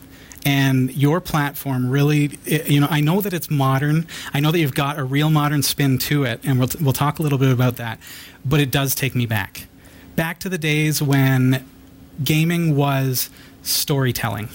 [0.47, 4.07] And your platform really, you know, I know that it's modern.
[4.35, 7.19] I know that you've got a real modern spin to it, and we'll, we'll talk
[7.19, 7.99] a little bit about that.
[8.45, 9.67] But it does take me back.
[10.17, 11.65] Back to the days when
[12.23, 13.31] gaming was
[13.63, 14.51] storytelling.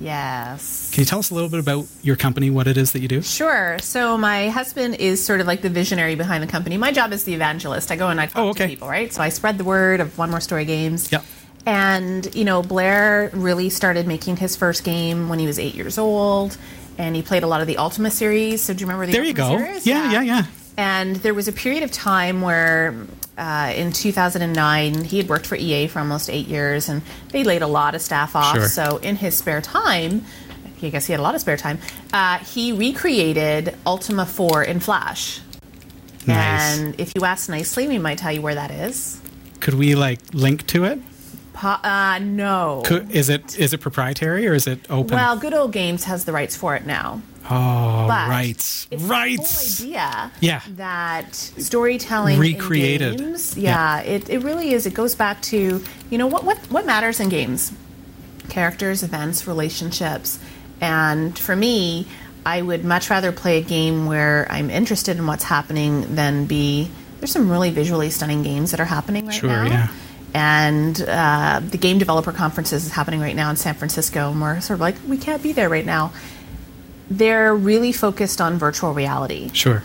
[0.00, 0.90] Yes.
[0.92, 3.08] Can you tell us a little bit about your company, what it is that you
[3.08, 3.22] do?
[3.22, 3.78] Sure.
[3.80, 6.76] So my husband is sort of like the visionary behind the company.
[6.78, 7.90] My job is the evangelist.
[7.92, 8.64] I go and I talk Oh, okay.
[8.64, 9.12] to people, right?
[9.12, 11.12] So I spread the word of One More Story Games.
[11.12, 11.24] Yep.
[11.66, 15.98] And you know, Blair really started making his first game when he was eight years
[15.98, 16.56] old,
[16.96, 18.62] and he played a lot of the Ultima series.
[18.62, 19.64] So do you remember the There you Ultima go.
[19.66, 19.86] series?
[19.86, 20.44] Yeah, yeah, yeah.
[20.78, 22.94] And there was a period of time where,
[23.40, 27.62] uh, in 2009, he had worked for EA for almost eight years, and they laid
[27.62, 28.54] a lot of staff off.
[28.54, 28.68] Sure.
[28.68, 30.26] So in his spare time,
[30.82, 31.78] I guess he had a lot of spare time.
[32.12, 35.40] Uh, he recreated Ultima 4 in Flash.
[36.26, 36.78] Nice.
[36.78, 39.18] And if you ask nicely, we might tell you where that is.
[39.60, 41.00] Could we like link to it?
[41.62, 42.82] Uh, no.
[42.84, 45.16] Could, is it is it proprietary or is it open?
[45.16, 47.20] well, Good Old Games has the rights for it now.
[47.50, 49.78] Oh, But rights, it's rights.
[49.78, 50.60] the whole idea Yeah.
[50.76, 53.18] that storytelling in Recreated.
[53.18, 54.00] games, Yeah.
[54.02, 54.86] yeah, It, it really is.
[54.86, 57.72] It goes back to you know what what what matters in games,
[58.48, 60.38] characters, events, relationships,
[60.80, 62.06] and for me,
[62.46, 66.90] I would much rather play a game where I'm interested in what's happening than be.
[67.18, 69.64] There's some really visually stunning games that are happening right Sure, now.
[69.64, 69.88] yeah.
[70.32, 74.60] And uh, the game developer conferences is happening right now in San Francisco, and we're
[74.60, 76.12] sort of like, we can't be there right now.
[77.10, 79.50] They're really focused on virtual reality.
[79.52, 79.82] Sure.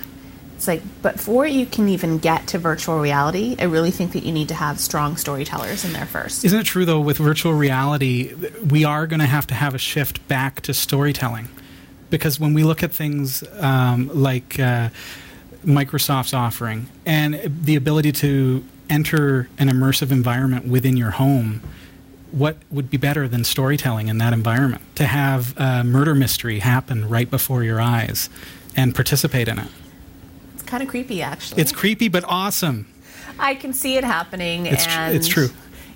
[0.55, 4.23] It's like, but before you can even get to virtual reality, I really think that
[4.23, 6.45] you need to have strong storytellers in there first.
[6.45, 7.01] Isn't it true though?
[7.01, 8.33] With virtual reality,
[8.69, 11.49] we are going to have to have a shift back to storytelling,
[12.09, 14.89] because when we look at things um, like uh,
[15.65, 21.61] Microsoft's offering and the ability to enter an immersive environment within your home.
[22.35, 24.81] What would be better than storytelling in that environment?
[24.95, 28.29] To have a murder mystery happen right before your eyes
[28.75, 29.69] and participate in it.
[30.53, 31.61] It's kind of creepy, actually.
[31.61, 32.87] It's creepy but awesome.
[33.39, 34.65] I can see it happening.
[34.65, 35.47] It's tr- and, it's true.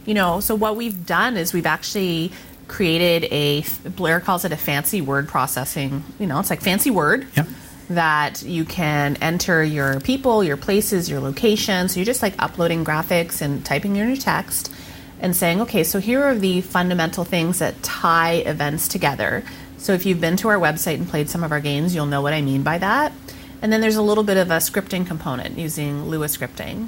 [0.06, 2.32] You know, so what we've done is we've actually
[2.70, 6.06] created a, Blair calls it a fancy word processing.
[6.20, 7.28] You know, it's like fancy word.
[7.36, 7.48] Yep.
[7.90, 11.94] That you can enter your people, your places, your locations.
[11.94, 14.72] So you're just like uploading graphics and typing in your text
[15.20, 19.44] and saying, okay, so here are the fundamental things that tie events together.
[19.78, 22.22] So if you've been to our website and played some of our games, you'll know
[22.22, 23.14] what I mean by that.
[23.62, 26.88] And then there's a little bit of a scripting component using Lua scripting.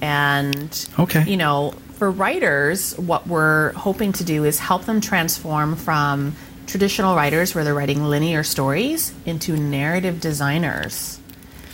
[0.00, 1.24] And, Okay.
[1.24, 6.34] you know, for writers, what we're hoping to do is help them transform from
[6.66, 11.18] traditional writers where they're writing linear stories into narrative designers.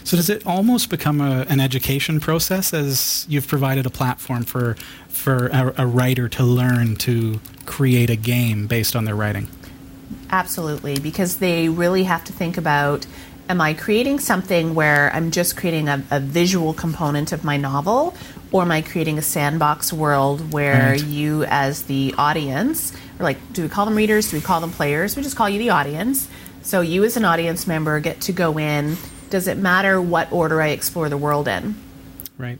[0.05, 4.77] So does it almost become a, an education process as you've provided a platform for
[5.25, 9.49] for a, a writer to learn to create a game based on their writing?
[10.29, 13.07] Absolutely, because they really have to think about
[13.49, 18.15] am I creating something where I'm just creating a, a visual component of my novel,
[18.53, 21.05] or am I creating a sandbox world where Right.
[21.05, 24.31] you, as the audience, or like, do we call them readers?
[24.31, 25.17] Do we call them players?
[25.17, 26.29] We just call you the audience.
[26.63, 28.99] So you, as an audience member, get to go in.
[29.31, 31.77] Does it matter what order I explore the world in?
[32.37, 32.59] Right.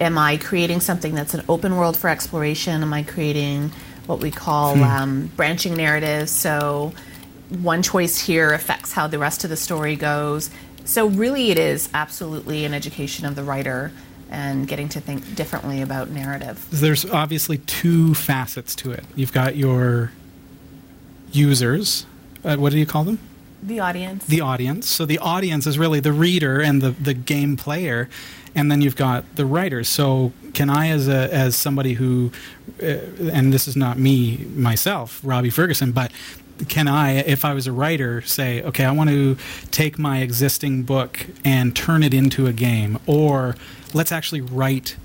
[0.00, 2.82] Am I creating something that's an open world for exploration?
[2.82, 3.70] Am I creating
[4.06, 6.30] what we call um, branching narratives?
[6.30, 6.92] So
[7.48, 10.50] one choice here affects how the rest of the story goes.
[10.84, 13.92] So really, it is absolutely an education of the writer
[14.30, 16.66] and getting to think differently about narrative.
[16.70, 19.04] There's obviously two facets to it.
[19.14, 20.12] You've got your
[21.32, 22.06] users.
[22.44, 23.18] Uh, what do you call them?
[23.62, 24.26] The audience.
[24.26, 24.88] the audience.
[24.88, 28.08] So the audience is really the reader and the, the game player,
[28.56, 29.88] and then you've got the writers.
[29.88, 32.32] So can I, as a as somebody who,
[32.82, 32.86] uh,
[33.30, 36.10] and this is not me myself, Robbie Ferguson, but
[36.68, 39.36] can I, if I was a writer, say, okay, I want to
[39.70, 43.56] take my existing book and turn it into a game, or
[43.92, 44.96] let's actually write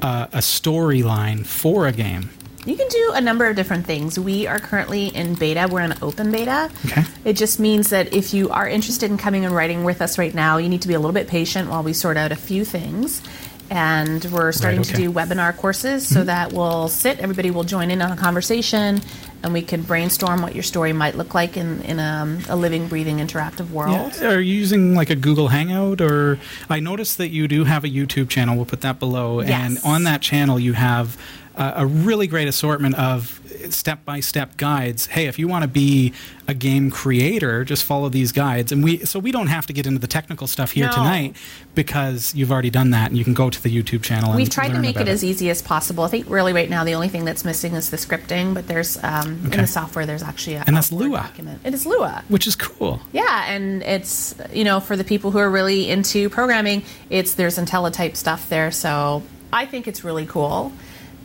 [0.00, 2.30] uh, a storyline for a game.
[2.68, 4.18] You can do a number of different things.
[4.18, 5.68] We are currently in beta.
[5.70, 6.70] We're in open beta.
[6.84, 7.02] Okay.
[7.24, 10.34] It just means that if you are interested in coming and writing with us right
[10.34, 12.66] now, you need to be a little bit patient while we sort out a few
[12.66, 13.22] things.
[13.70, 14.92] And we're starting okay.
[14.92, 16.26] to do webinar courses so mm-hmm.
[16.26, 19.02] that we'll sit, everybody will join in on a conversation,
[19.42, 22.88] and we can brainstorm what your story might look like in, in a, a living,
[22.88, 24.12] breathing, interactive world.
[24.20, 24.32] Yeah.
[24.32, 26.38] Are you using like a Google Hangout or
[26.70, 28.56] I noticed that you do have a YouTube channel.
[28.56, 29.42] We'll put that below.
[29.42, 29.50] Yes.
[29.50, 31.18] And on that channel you have
[31.58, 33.40] uh, a really great assortment of
[33.70, 35.06] step-by-step guides.
[35.06, 36.12] Hey, if you want to be
[36.46, 38.72] a game creator, just follow these guides.
[38.72, 40.92] And we so we don't have to get into the technical stuff here No.
[40.92, 41.36] tonight
[41.74, 44.72] because you've already done that and you can go to the YouTube channel We've tried
[44.72, 46.04] to make it about as easy as possible.
[46.04, 48.96] I think really right now the only thing that's missing is the scripting, but there's
[49.02, 51.18] um, in the software there's actually a And that's Lua.
[51.18, 51.60] document.
[51.64, 52.24] It is Lua.
[52.28, 53.00] which is cool.
[53.12, 57.58] Yeah, and it's you know for the people who are really into programming, it's there's
[57.58, 58.70] IntelliType stuff there.
[58.70, 60.72] So I think it's really cool,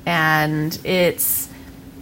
[0.05, 1.47] and it's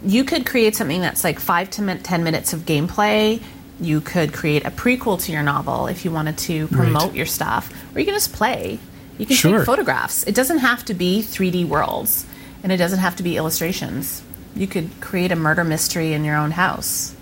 [0.03, 3.41] you could create something that's like five to ten minutes of gameplay.
[3.79, 7.15] You could create a prequel to your novel if you wanted to promote Right.
[7.15, 8.79] your stuff, or you can just play.
[9.17, 9.57] You can Sure.
[9.59, 10.23] take photographs.
[10.23, 12.25] It doesn't have to be 3D worlds,
[12.63, 14.21] and it doesn't have to be illustrations.
[14.55, 17.13] You could create a murder mystery in your own house.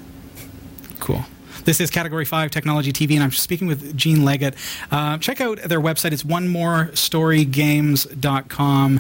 [0.99, 1.25] Cool.
[1.65, 4.55] This is Category 5 Technology TV, and I'm speaking with Jean Leggett.
[4.91, 6.11] Uh, check out their website.
[6.13, 8.99] It's onemorestorygames.com.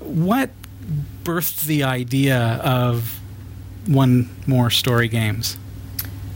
[0.00, 0.50] What
[1.24, 3.18] birthed the idea of
[3.86, 5.56] One More Story Games?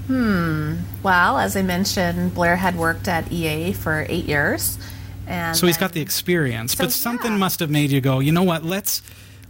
[0.06, 0.76] Hmm.
[1.02, 4.78] Well, as I mentioned, Blair had worked at EA for eight years,
[5.26, 7.38] and So he's got the experience, So, but something yeah.
[7.38, 8.64] must have made you go, you know what?
[8.64, 9.02] Let's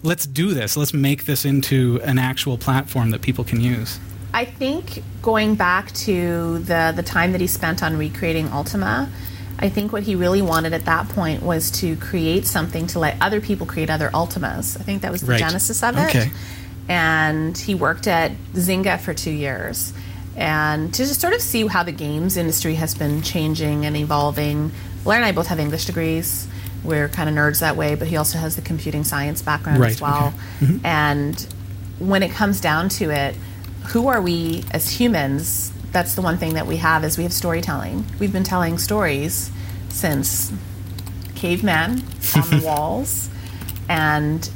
[0.02, 0.76] let's do this.
[0.76, 3.98] Let's make this into an actual platform that people can use.
[4.32, 9.08] I think going back to the the time that he spent on recreating Ultima,
[9.62, 13.16] I think what he really wanted at that point was to create something to let
[13.20, 14.80] other people create other Ultimas.
[14.80, 15.38] I think that was the Right.
[15.38, 16.08] genesis of it.
[16.08, 16.30] Okay.
[16.88, 19.92] And he worked at Zynga for two years.
[20.36, 24.72] And to just sort of see how the games industry has been changing and evolving.
[25.04, 26.46] Blair and I both have English degrees.
[26.82, 29.90] We're kind of nerds that way, but he also has the computing science background Right,
[29.90, 30.32] as well.
[30.60, 30.86] Mm-hmm.
[30.86, 31.46] And
[31.98, 33.36] when it comes down to it,
[33.88, 35.72] who are we as humans?
[35.92, 38.04] That's the one thing that we have is we have storytelling.
[38.18, 39.50] We've been telling stories
[39.88, 40.52] since
[41.34, 42.02] caveman
[42.36, 43.28] on the walls,
[43.88, 44.48] and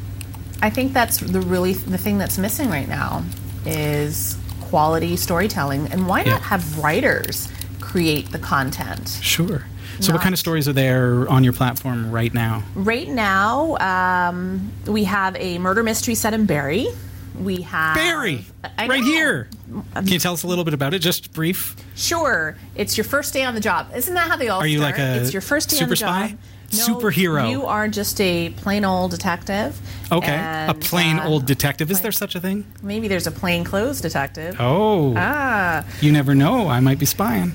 [0.63, 3.25] I think that's the really the thing that's missing right now
[3.67, 5.89] is quality storytelling.
[5.89, 6.33] And why Yeah.
[6.33, 7.49] not have writers
[7.81, 9.19] create the content?
[9.21, 9.65] Sure.
[10.01, 12.65] So, what kind of stories are there on your platform right now?
[12.75, 16.89] Right now, um, we have a murder mystery set in Barrie.
[17.39, 18.45] We have Barrie,
[18.79, 19.07] I right know.
[19.07, 19.49] here.
[19.95, 21.01] Can you tell us a little bit about it?
[21.01, 21.75] Just brief.
[21.97, 23.89] Sure, it's your first day on the job.
[23.95, 24.93] Isn't that how they all Are you start?
[24.99, 26.29] like a It's your first day on super the job.
[26.31, 26.37] spy?
[26.73, 27.51] No, Superhero.
[27.51, 29.79] You are just a plain old detective.
[30.11, 30.35] Okay.
[30.69, 31.91] a plain uh, old detective.
[31.91, 32.65] Is there such a thing?
[32.83, 34.57] Maybe there's a plain clothes detective.
[34.59, 35.15] Oh.
[35.17, 36.69] Ah, You never know.
[36.69, 37.53] I might be spying.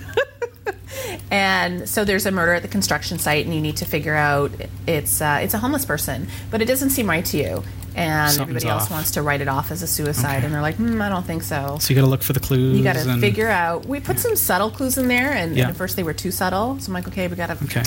[1.32, 4.52] and so there's a murder at the construction site, and you need to figure out
[4.88, 7.64] it's uh, it's a homeless person, but it doesn't seem right to you.
[7.96, 8.92] And Something's everybody else off.
[8.92, 11.44] wants to write it off as a suicide, and they're like, hmm, I don't think
[11.44, 11.78] so.
[11.82, 12.78] So you got to look for the clues.
[12.78, 13.86] You got to figure out.
[13.86, 15.64] We put some subtle clues in there, and, Yeah.
[15.64, 16.80] and at first they were too subtle.
[16.80, 17.84] So I'm like, okay, we got to Okay.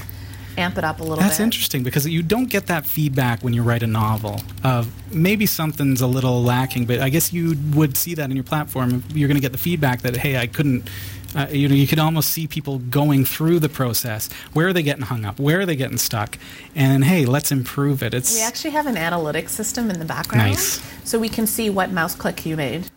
[0.59, 1.23] amp it up a little bit.
[1.23, 1.45] That's bit.
[1.45, 6.01] interesting because you don't get that feedback when you write a novel of maybe something's
[6.03, 9.03] a little lacking, but I guess you would see that in your platform.
[9.15, 10.89] You're going to get the feedback that hey, I couldn't.
[11.35, 14.29] Uh, you know, you could almost see people going through the process.
[14.53, 15.39] Where are they getting hung up?
[15.39, 16.39] Where are they getting stuck?
[16.75, 18.15] And hey, let's improve it.
[18.15, 20.51] It's We actually have an analytics system in the background.
[20.51, 20.81] Nice.
[21.05, 22.91] So we can see what mouse click you made.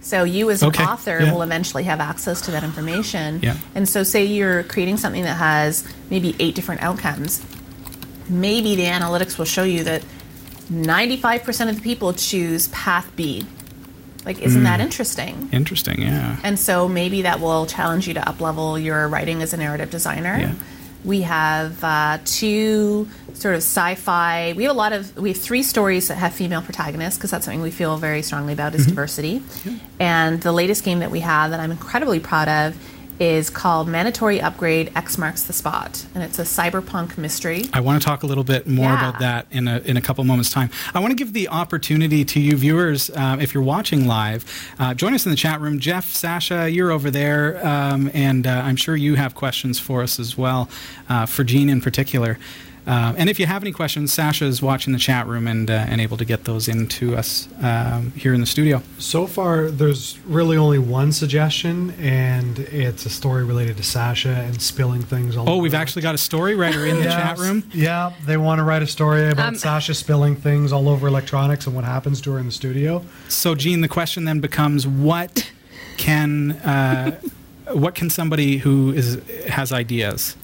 [0.00, 1.32] So you as an author yeah.
[1.32, 3.38] will eventually have access to that information.
[3.40, 3.56] Yeah.
[3.74, 7.44] And so say you're creating something that has maybe eight different outcomes.
[8.28, 10.02] Maybe the analytics will show you that
[10.70, 13.46] 95% of the people choose path B.
[14.24, 15.48] Like, isn't that interesting?
[15.52, 16.02] interesting.
[16.02, 16.36] Yeah.
[16.44, 20.38] And so maybe that will challenge you to uplevel your writing as a narrative designer.
[20.38, 20.54] Yeah.
[21.04, 24.52] We have uh, two sort of sci-fi.
[24.56, 25.16] We have a lot of.
[25.16, 28.52] We have three stories that have female protagonists because that's something we feel very strongly
[28.52, 29.42] about is diversity.
[29.64, 29.78] Yeah.
[29.98, 32.76] And the latest game that we have that I'm incredibly proud of
[33.22, 37.66] is called Mandatory Upgrade X Marks the Spot, and it's a cyberpunk mystery.
[37.72, 39.08] I want to talk a little bit more Yeah.
[39.08, 40.70] about that in a, in a couple moments' time.
[40.92, 44.44] I want to give the opportunity to you viewers, uh, if you're watching live,
[44.80, 45.78] uh, join us in the chat room.
[45.78, 50.18] Jeff, Sasha, you're over there, um, and uh, I'm sure you have questions for us
[50.18, 50.68] as well,
[51.08, 52.38] uh, for Jean in particular.
[52.84, 55.74] Uh, and if you have any questions, Sasha is watching the chat room and, uh,
[55.88, 58.82] and able to get those into us um, here in the studio.
[58.98, 64.60] So far, there's really only one suggestion, and it's a story related to Sasha and
[64.60, 65.78] spilling things all Oh, over we've her.
[65.78, 67.62] actually got a story writer in the chat room.
[67.72, 71.66] Yeah, they want to write a story about Um, Sasha spilling things all over electronics
[71.66, 73.04] and what happens to her in the studio.
[73.28, 75.50] So, Jean, the question then becomes: What
[75.98, 77.20] can uh,
[77.72, 80.36] what can somebody who is has ideas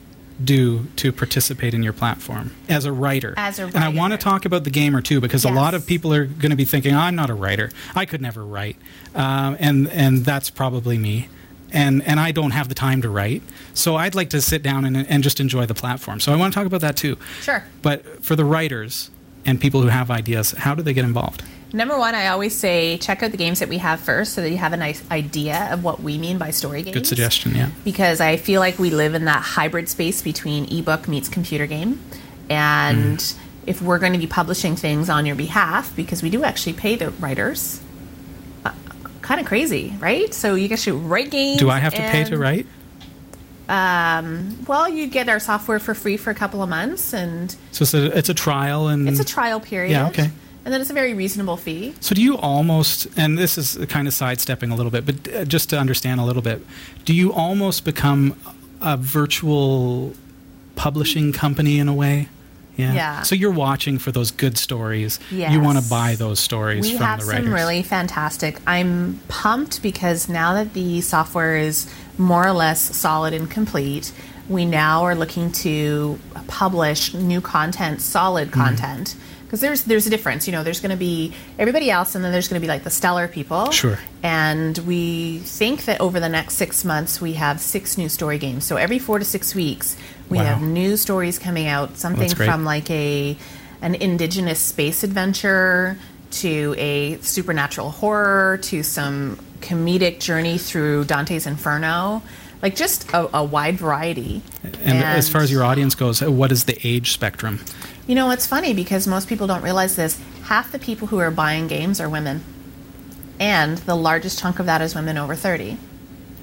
[0.42, 3.34] do to participate in your platform as a writer?
[3.36, 5.86] As a and I want to talk about the gamer too, because a lot of
[5.86, 7.70] people are going to be thinking, "I'm not a writer.
[7.94, 8.76] I could never write,"
[9.14, 11.28] um, and and that's probably me.
[11.70, 13.42] And, and I don't have the time to write,
[13.74, 16.18] so I'd like to sit down and, and just enjoy the platform.
[16.18, 17.18] So I want to talk about that too.
[17.42, 17.62] Sure.
[17.82, 19.10] But for the writers
[19.44, 21.42] and people who have ideas, how do they get involved?
[21.72, 24.50] Number one, I always say check out the games that we have first so that
[24.50, 26.94] you have a nice idea of what we mean by story games.
[26.94, 27.68] Good suggestion, yeah.
[27.84, 32.00] Because I feel like we live in that hybrid space between ebook meets computer game.
[32.48, 33.34] And Mm.
[33.66, 36.96] if we're going to be publishing things on your behalf, because we do actually pay
[36.96, 37.80] the writers,
[38.64, 38.70] uh,
[39.20, 40.32] kind of crazy, right?
[40.32, 41.58] So you actually write games.
[41.60, 42.66] Do I have to pay to and- write?
[43.68, 47.92] Well, you get our software for free for a couple of months, and So it's
[47.92, 49.90] a, it's a trial, and it's a trial period.
[49.92, 50.30] Yeah, okay.
[50.68, 51.94] And then it's a very reasonable fee.
[52.00, 55.44] so do you almost, and this is kind of sidestepping a little bit, but uh,
[55.46, 56.60] just to understand a little bit,
[57.06, 58.38] do you almost become
[58.82, 60.12] a virtual
[60.76, 62.28] publishing company in a way?
[62.76, 62.92] Yeah.
[62.92, 63.22] Yeah.
[63.22, 65.18] So you're watching for those good stories.
[65.30, 67.26] You want to buy those stories We from the writers.
[67.28, 68.60] We have some really fantastic.
[68.66, 74.12] I'm pumped because now that the software is more or less solid and complete,
[74.50, 78.60] we now are looking to publish new content, solid Mm-hmm.
[79.48, 80.46] Because there's there's a difference.
[80.46, 82.84] You know, there's going to be everybody else, and then there's going to be like
[82.84, 83.70] the stellar people.
[83.70, 83.98] Sure.
[84.22, 88.64] And we think that over the next six months, we have six new story games.
[88.66, 89.96] So every four to six weeks,
[90.28, 90.44] we Wow.
[90.44, 91.96] have new stories coming out.
[91.96, 92.46] Something great.
[92.46, 93.36] from like a
[93.80, 95.96] an indigenous space adventure
[96.30, 102.22] to a supernatural horror to some comedic journey through Dante's Inferno.
[102.62, 104.42] Like just a, a wide variety.
[104.62, 107.60] And, as far as your audience goes, what is the age spectrum?
[108.06, 110.20] You know, it's funny because most people don't realize this.
[110.44, 112.42] Half the people who are buying games are women.
[113.38, 115.76] And the largest chunk of that is women over 30.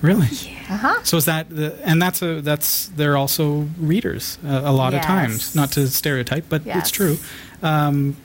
[0.02, 0.28] Really?
[0.28, 0.52] Yeah.
[0.70, 1.04] Uh-huh.
[1.04, 5.02] So is that the, and that's a that's they're also readers uh, a lot of
[5.02, 5.56] times.
[5.56, 6.78] Not to stereotype, but Yes.
[6.78, 7.18] it's true.
[7.64, 8.16] Um,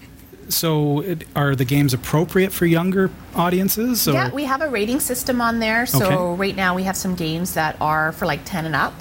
[0.52, 4.06] so it, are the games appropriate for younger audiences?
[4.08, 4.12] Or?
[4.12, 5.86] Yeah, we have a rating system on there.
[5.86, 6.40] So Okay.
[6.40, 8.92] right now we have some games that are for like 10 and up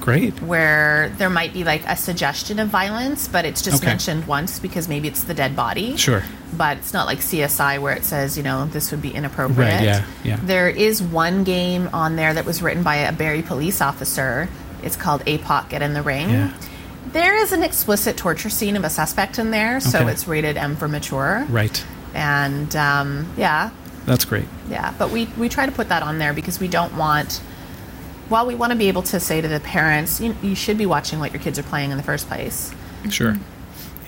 [0.00, 0.40] Great.
[0.42, 3.86] where there might be like a suggestion of violence, but it's just Okay.
[3.86, 5.96] mentioned once because maybe it's the dead body.
[5.96, 6.22] Sure.
[6.56, 9.58] But it's not like CSI where it says, you know, this would be inappropriate.
[9.74, 10.38] Right, yeah, yeah.
[10.42, 14.48] There is one game on there that was written by a Barrie police officer.
[14.82, 16.30] It's called APOC Get in the Ring.
[16.30, 16.50] Yeah.
[17.12, 20.12] There is an explicit torture scene of a suspect in there, so Okay.
[20.12, 21.44] it's rated M for mature.
[21.50, 21.84] Right.
[22.14, 23.70] And um, yeah,
[24.06, 24.46] That's great.
[24.68, 27.40] yeah, but we, we try to put that on there because we don't want.
[28.28, 30.86] While we want to be able to say to the parents, you, you should be
[30.86, 32.72] watching what your kids are playing in the first place.
[33.10, 33.36] Sure.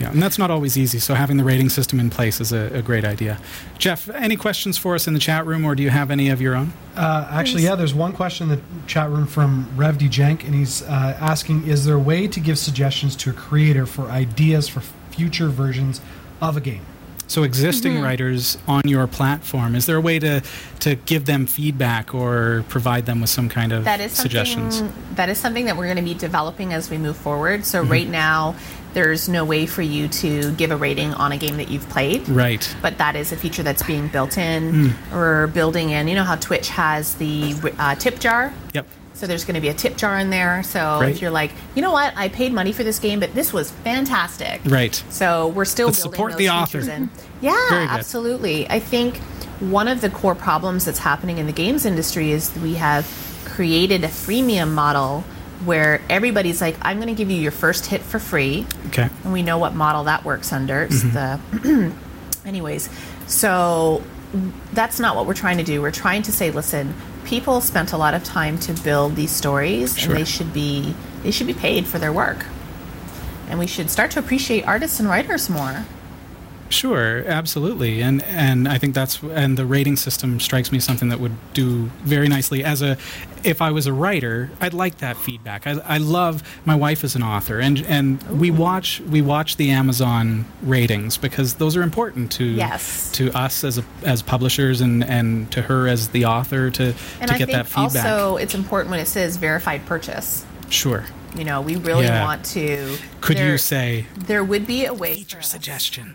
[0.03, 0.98] Yeah, and that's not always easy.
[0.98, 3.38] So having the rating system in place is a, a great idea.
[3.78, 6.40] Jeff, any questions for us in the chat room, or do you have any of
[6.40, 6.72] your own?
[6.96, 10.55] Uh, actually, yeah, there's one question in the chat room from Rev D Jank, and
[10.55, 14.68] he's uh, asking Is there a way to give suggestions to a creator for ideas
[14.68, 16.00] for future versions
[16.40, 16.84] of a game?
[17.33, 18.05] So existing Mm-hmm.
[18.05, 20.43] writers on your platform, is there a way to
[20.80, 24.83] to give them feedback or provide them with some kind of That is suggestions?
[25.14, 27.61] That is something that we're going to be developing as we move forward.
[27.61, 27.64] Mm-hmm.
[27.64, 28.55] So right now,
[28.93, 32.28] there's no way for you to give a rating on a game that you've played.
[32.28, 32.76] Right.
[32.83, 34.91] But that is a feature that's being built in.
[34.91, 35.14] Hmm.
[35.14, 36.09] We're building in.
[36.09, 38.53] You know how Twitch has the uh, tip jar.
[38.74, 38.87] Yep.
[39.14, 40.62] So there's going to be a tip jar in there.
[40.64, 41.10] So Great.
[41.12, 43.70] if you're like, you know what, I paid money for this game, but this was
[43.70, 44.60] fantastic.
[44.64, 44.94] Right.
[45.10, 46.80] So we're still Let's building support those the author.
[46.90, 47.10] in.
[47.42, 47.56] Yeah,
[47.90, 48.68] absolutely.
[48.70, 49.16] I think
[49.58, 53.04] one of the core problems that's happening in the games industry is we have
[53.44, 55.22] created a freemium model
[55.64, 58.64] where everybody's like, I'm going to give you your first hit for free.
[58.88, 59.08] Okay.
[59.24, 60.82] And we know what model that works under.
[60.84, 61.88] It's Mm-hmm.
[61.88, 61.92] the
[62.46, 62.88] anyways.
[63.26, 64.02] So
[64.72, 65.82] that's not what we're trying to do.
[65.82, 66.94] We're trying to say, listen,
[67.25, 70.11] people spent a lot of time to build these stories Sure.
[70.12, 72.47] and they should be they should be paid for their work.
[73.49, 75.85] And we should start to appreciate artists and writers more.
[76.73, 81.11] Sure, absolutely, and and I think that's and the rating system strikes me as something
[81.11, 82.97] that would do very nicely as a.
[83.45, 85.66] If I was a writer, I'd like that feedback.
[85.66, 89.70] I, I love my wife is an author, and and we watch we watch the
[89.70, 93.11] Amazon ratings because those are important to Yes.
[93.12, 97.29] to us as a, as publishers and and to her as the author to And
[97.29, 98.05] to I get think that feedback.
[98.07, 100.45] also it's important when it says verified purchase.
[100.70, 101.05] sure.
[101.35, 102.25] You know, we really Yeah.
[102.25, 102.97] want to.
[103.23, 105.14] Could there, you say there would be a way?
[105.14, 106.14] feature suggestion?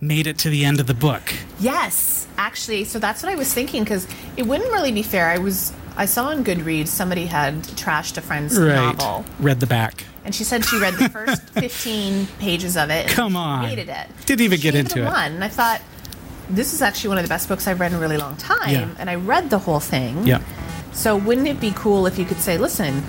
[0.00, 1.22] Made it to the end of the book.
[1.58, 2.84] Yes, actually.
[2.84, 5.28] So that's what I was thinking because it wouldn't really be fair.
[5.28, 8.74] I was I saw on Goodreads somebody had trashed a friend's Right.
[8.76, 10.04] novel, Read the back.
[10.24, 13.08] and she said she read the first fifteen pages of it.
[13.08, 13.66] Come on.
[13.68, 14.06] hated it.
[14.24, 15.04] Didn't even She get into it.
[15.04, 15.82] One, and I thought
[16.48, 18.70] this is actually one of the best books I've read in a really long time,
[18.70, 18.88] Yeah.
[18.98, 20.26] and I read the whole thing.
[20.26, 20.40] Yeah.
[20.92, 23.02] So wouldn't it be cool if you could say, listen,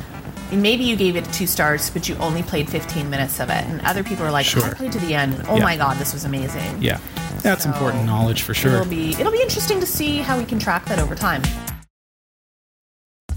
[0.51, 3.81] maybe you gave it two stars, but you only played 15 minutes of it, and
[3.81, 4.63] other people are like, Sure.
[4.63, 5.43] I played to the end.
[5.47, 5.63] Oh Yeah.
[5.63, 6.81] my god, this was amazing.
[6.81, 6.99] Yeah,
[7.41, 8.73] that's So, important knowledge for sure.
[8.73, 11.41] It'll be it'll be interesting to see how we can track that over time.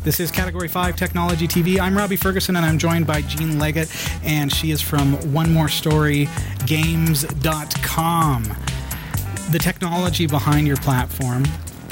[0.03, 1.81] This is Category 5 Technology TV.
[1.81, 3.89] I'm Robbie Ferguson and I'm joined by Jean Leggett,
[4.23, 6.29] and she is from One More Story
[6.67, 8.45] Games.com.
[9.51, 11.45] The technology behind your platform.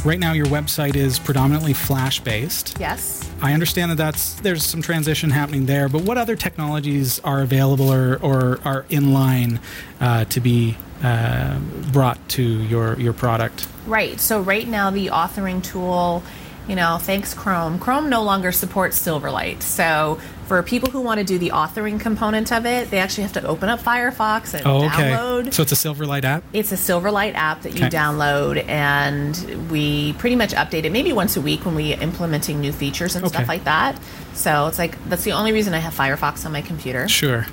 [0.05, 2.77] Right now, your website is predominantly Flash based.
[2.81, 3.31] Yes.
[3.41, 7.93] I understand that that's there's some transition happening there, but what other technologies are available
[7.93, 9.61] or, or are in line
[10.01, 11.61] uh, to be uh,
[11.93, 13.69] brought to your your product?
[13.87, 14.19] Right.
[14.19, 16.25] So right now the authoring tool,
[16.67, 17.79] you know, thanks Chrome.
[17.79, 19.63] Chrome no longer supports Silverlight.
[19.63, 20.21] So
[20.53, 23.43] for people who want to do the authoring component of it, they actually have to
[23.47, 25.13] open up Firefox and Oh, okay.
[25.13, 25.55] download.
[25.55, 26.43] So it's a Silverlight app.
[26.53, 27.97] It's a Silverlight app that you Okay.
[27.97, 32.71] download, and we pretty much update it maybe once a week when we're implementing new
[32.71, 33.35] features and Okay.
[33.35, 33.97] stuff like that.
[34.35, 37.09] So it's like that's the only reason I have Firefox on my computer.
[37.09, 37.47] Sure.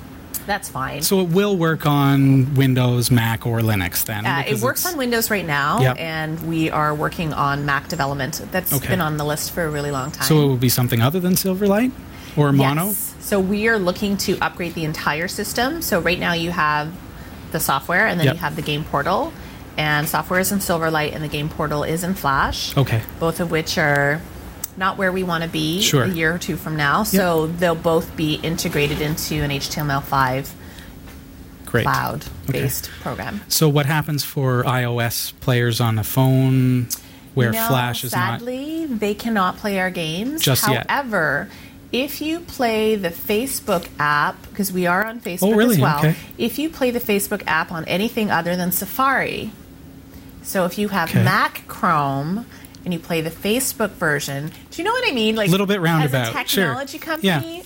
[0.46, 1.00] That's fine.
[1.00, 4.26] So it will work on Windows, Mac, or Linux then.
[4.26, 5.96] Uh, it works on Windows right now, Yep.
[5.98, 8.42] and we are working on Mac development.
[8.52, 8.88] That's Okay.
[8.88, 10.26] been on the list for a really long time.
[10.26, 11.92] So it will be something other than Silverlight
[12.36, 12.86] or Mono.
[12.86, 13.14] Yes.
[13.20, 15.82] So we are looking to upgrade the entire system.
[15.82, 16.92] So right now you have
[17.52, 18.34] the software, and then Yep.
[18.34, 19.32] you have the game portal.
[19.76, 22.76] And software is in Silverlight, and the game portal is in Flash.
[22.76, 23.02] Okay.
[23.18, 24.20] Both of which are
[24.76, 26.04] not where we want to be Sure.
[26.04, 27.02] a year or two from now.
[27.02, 30.50] So they'll both be integrated into an HTML5
[31.66, 31.84] Great.
[31.84, 33.40] cloud-based program.
[33.48, 36.88] So what happens for iOS players on a phone
[37.34, 38.40] where No, Flash is not?
[38.40, 40.42] sadly, they cannot play our games.
[40.42, 40.86] Just yet.
[41.92, 45.74] If you play the Facebook app, because we are on Facebook Oh, really?
[45.76, 46.14] as well, Okay.
[46.38, 49.50] if you play the Facebook app on anything other than Safari,
[50.42, 51.24] so if you have Okay.
[51.24, 52.46] Mac Chrome
[52.84, 55.34] and you play the Facebook version, do you know what I mean?
[55.34, 56.64] Like a Little bit roundabout, As a sure.
[56.66, 57.40] technology Yeah.
[57.40, 57.62] company.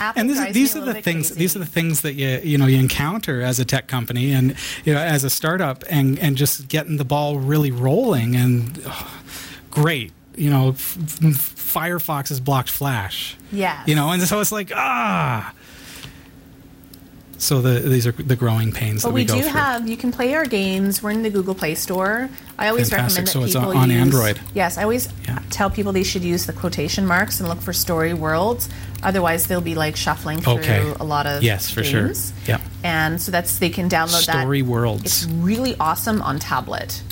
[0.00, 1.28] Apple and these are the things.
[1.28, 1.34] crazy.
[1.38, 4.56] These are the things that you you know you encounter as a tech company and
[4.84, 9.10] you know as a startup and and just getting the ball really rolling and oh,
[9.70, 10.10] great.
[10.36, 13.36] You know, f- Firefox has blocked Flash.
[13.52, 13.82] Yeah.
[13.86, 15.52] You know, and so it's like ah.
[17.36, 19.50] So the these are the growing pains But that we, we, do through.
[19.50, 19.88] have.
[19.88, 21.02] You can play our games.
[21.02, 22.30] We're in the Google Play Store.
[22.58, 23.26] I always Fantastic.
[23.26, 24.40] recommend that So it's people on use, Android.
[24.54, 25.40] Yes, I always Yeah.
[25.50, 28.68] tell people they should use the quotation marks and look for story worlds.
[29.02, 30.94] Otherwise, they'll be like shuffling through Okay.
[31.00, 32.12] a lot of Yes, for sure.
[32.46, 32.58] Yeah.
[32.82, 34.40] And so that's they can download that.
[34.40, 35.02] Story worlds.
[35.04, 37.02] It's really awesome on tablet.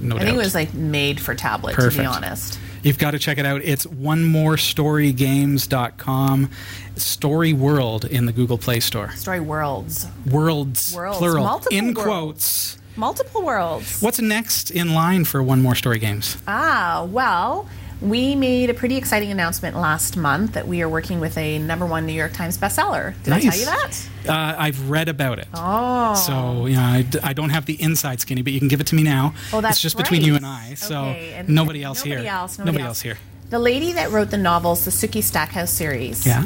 [0.00, 0.24] no I doubt.
[0.26, 1.74] think it was like made for tablet.
[1.74, 2.58] To be honest.
[2.82, 3.60] You've got to check it out.
[3.62, 6.50] It's one more storygames.com.
[6.96, 9.10] Story World in the Google Play Store.
[9.12, 10.06] Story worlds.
[10.30, 12.02] Worlds, Worlds, plural, multiple in worlds.
[12.04, 12.78] quotes.
[12.96, 14.02] Multiple worlds.
[14.02, 16.36] What's next in line for One More Story Games?
[16.46, 17.66] Ah, well,
[18.02, 21.86] we made a pretty exciting announcement last month that we are working with a number
[21.86, 23.14] one New York Times bestseller.
[23.22, 24.08] Did I tell you that?
[24.28, 25.46] Uh, I've read about it.
[25.54, 26.14] Oh.
[26.14, 28.88] So, you know, I, I don't have the inside skinny, but you can give it
[28.88, 29.34] to me now.
[29.52, 30.26] Oh, that's it's just between right.
[30.26, 30.74] you and I.
[30.74, 32.16] So Okay, and- nobody else here.
[32.16, 32.34] nobody here.
[32.36, 33.18] Else, nobody, else here.
[33.50, 36.26] The lady that wrote the novels, the Sookie Stackhouse series.
[36.26, 36.42] Yeah.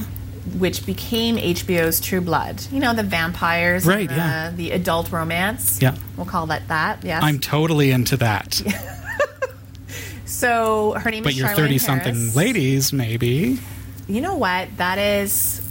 [0.58, 2.62] Which became HBO's True Blood.
[2.70, 3.84] You know, the vampires.
[3.86, 4.52] and Right, the, yeah.
[4.54, 5.80] The adult romance.
[5.82, 5.96] Yeah.
[6.16, 7.22] We'll call that that, yes.
[7.22, 8.60] I'm totally into that.
[10.26, 13.58] so her name is but is you're 30 something ladies, maybe.
[14.08, 14.68] You know what?
[14.76, 15.62] That is.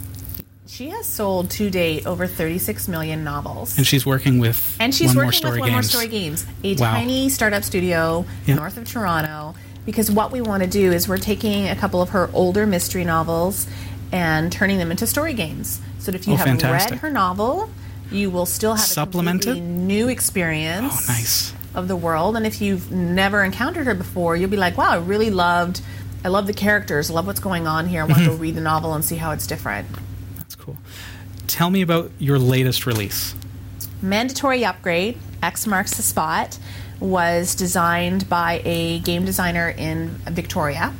[0.66, 3.76] She has sold to date over 36 million novels.
[3.78, 6.90] And she's working with And she's working with One More Story Games, a Wow.
[6.92, 8.56] tiny startup studio Yeah.
[8.56, 9.54] north of Toronto.
[9.86, 13.04] Because what we want to do is we're taking a couple of her older mystery
[13.04, 13.66] novels
[14.12, 15.80] and turning them into story games.
[16.00, 16.92] So that if you Oh, have fantastic.
[16.92, 17.70] read her novel,
[18.10, 21.52] you will still have a new experience Oh, nice.
[21.76, 22.36] Of the world.
[22.36, 25.80] And if you've never encountered her before, you'll be like, "Wow, I really loved."
[26.24, 27.08] I love the characters.
[27.08, 28.00] I love what's going on here.
[28.02, 28.32] I want to Mm-hmm.
[28.32, 29.86] go read the novel and see how it's different.
[30.38, 30.76] That's cool.
[31.46, 33.34] Tell me about your latest release.
[34.02, 36.58] Mandatory Upgrade, X Marks the Spot,
[36.98, 40.92] was designed by a game designer in Victoria.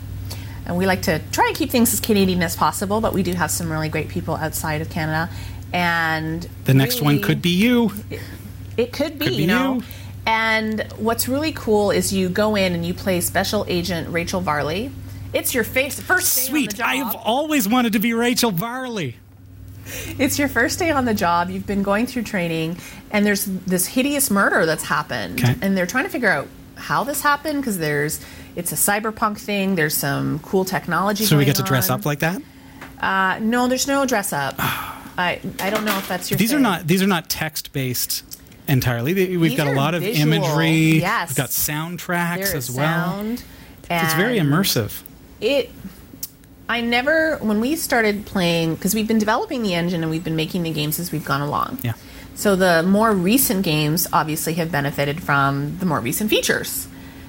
[0.66, 3.32] And we like to try and keep things as Canadian as possible, but we do
[3.34, 5.28] have some really great people outside of Canada.
[5.72, 7.92] And The next one could be you.
[8.76, 9.74] it could be, Could be you know.
[9.76, 9.82] you.
[10.26, 14.90] And what's really cool is you go in and you play Special Agent Rachel Varley.
[15.32, 16.80] It's your face, first day Sweet.
[16.80, 19.16] on I the have always wanted to be Rachel Varley.
[20.18, 21.48] It's your first day on the job.
[21.50, 22.78] You've been going through training,
[23.12, 25.54] and there's this hideous murder that's happened, Okay.
[25.62, 28.18] and they're trying to figure out how this happened because there's
[28.56, 29.76] it's a cyberpunk thing.
[29.76, 31.24] There's some cool technology.
[31.24, 32.42] So we get to dress up like that?
[33.00, 34.54] Uh, no, there's no dress up.
[34.58, 36.38] I I don't know if that's your.
[36.38, 36.62] These are thing.
[36.64, 38.35] not these are not text based
[38.68, 39.14] entirely.
[39.14, 41.00] We've These got a lot of visual, imagery.
[41.00, 41.30] yes.
[41.30, 43.20] We've got soundtracks as well.
[43.88, 45.02] It's very immersive.
[45.40, 45.70] It.
[46.68, 50.34] I never when we started playing because we've been developing the engine and we've been
[50.34, 51.78] making the games as we've gone along.
[51.84, 51.92] Yeah.
[52.34, 56.88] So the more recent games obviously have benefited from the more recent features.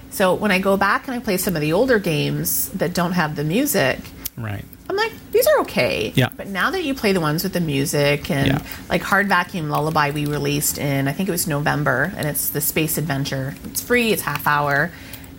[0.09, 3.11] So when I go back and I play some of the older games that don't
[3.11, 3.99] have the music,
[4.35, 4.65] Right.
[4.89, 6.13] I'm like, these are okay.
[6.15, 6.29] Yeah.
[6.35, 8.61] But now that you play the ones with the music and Yeah.
[8.89, 12.61] like Hard Vacuum Lullaby, we released in I think it was November, and it's the
[12.61, 13.55] space adventure.
[13.65, 14.11] It's free.
[14.13, 14.91] It's half hour,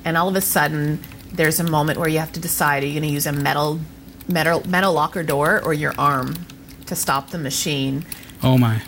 [0.04, 1.00] and all of a sudden
[1.32, 3.80] there's a moment where you have to decide: are you going to use a metal,
[4.28, 6.34] metal, metal locker door or your arm
[6.86, 8.04] to stop the machine?
[8.42, 8.82] Oh my.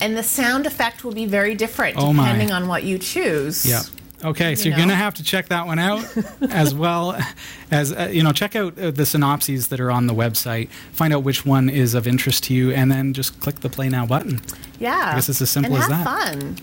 [0.00, 2.24] And the sound effect will be very different Oh, my.
[2.24, 3.64] depending on what you choose.
[3.64, 3.82] Yeah.
[4.24, 6.04] Okay, so You you're going to have to check that one out
[6.50, 7.16] as well
[7.70, 10.70] as uh, you know check out uh, the synopses that are on the website.
[10.92, 13.88] Find out which one is of interest to you and then just click the play
[13.90, 14.40] now button.
[14.80, 15.10] Yeah.
[15.12, 16.36] I guess it's as simple and as have that.
[16.38, 16.56] fun.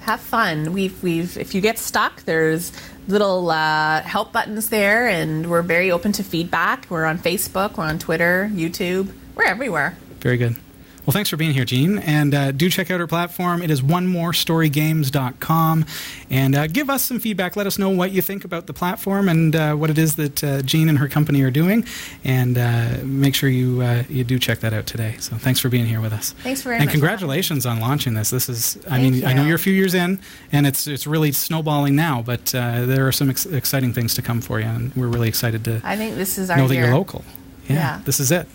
[0.00, 0.72] Have fun.
[0.72, 2.72] We've we've if you get stuck, there's
[3.06, 6.86] little uh, help buttons there, and we're very open to feedback.
[6.90, 9.96] We're on Facebook, we're on Twitter, YouTube, we're everywhere.
[10.20, 10.56] Very good.
[11.04, 11.98] Well, thanks for being here, Jean.
[11.98, 13.60] And uh, do check out our platform.
[13.60, 15.84] It is onemorestorygames.com.
[16.30, 17.56] And uh, give us some feedback.
[17.56, 20.44] Let us know what you think about the platform and uh, what it is that
[20.44, 21.84] uh, Jean and her company are doing.
[22.22, 25.16] And uh, make sure you uh, you do check that out today.
[25.18, 26.32] So thanks for being here with us.
[26.44, 26.92] Thanks and for having me.
[26.92, 28.30] congratulations on launching this.
[28.30, 29.48] This is, I Thank mean, I know you.
[29.48, 30.20] you're a few years in,
[30.52, 32.22] and it's it's really snowballing now.
[32.22, 35.28] But uh, there are some ex- exciting things to come for you, and we're really
[35.28, 37.24] excited to I think this is our know that you're local.
[37.68, 38.00] Yeah, Yeah.
[38.04, 38.46] this is it.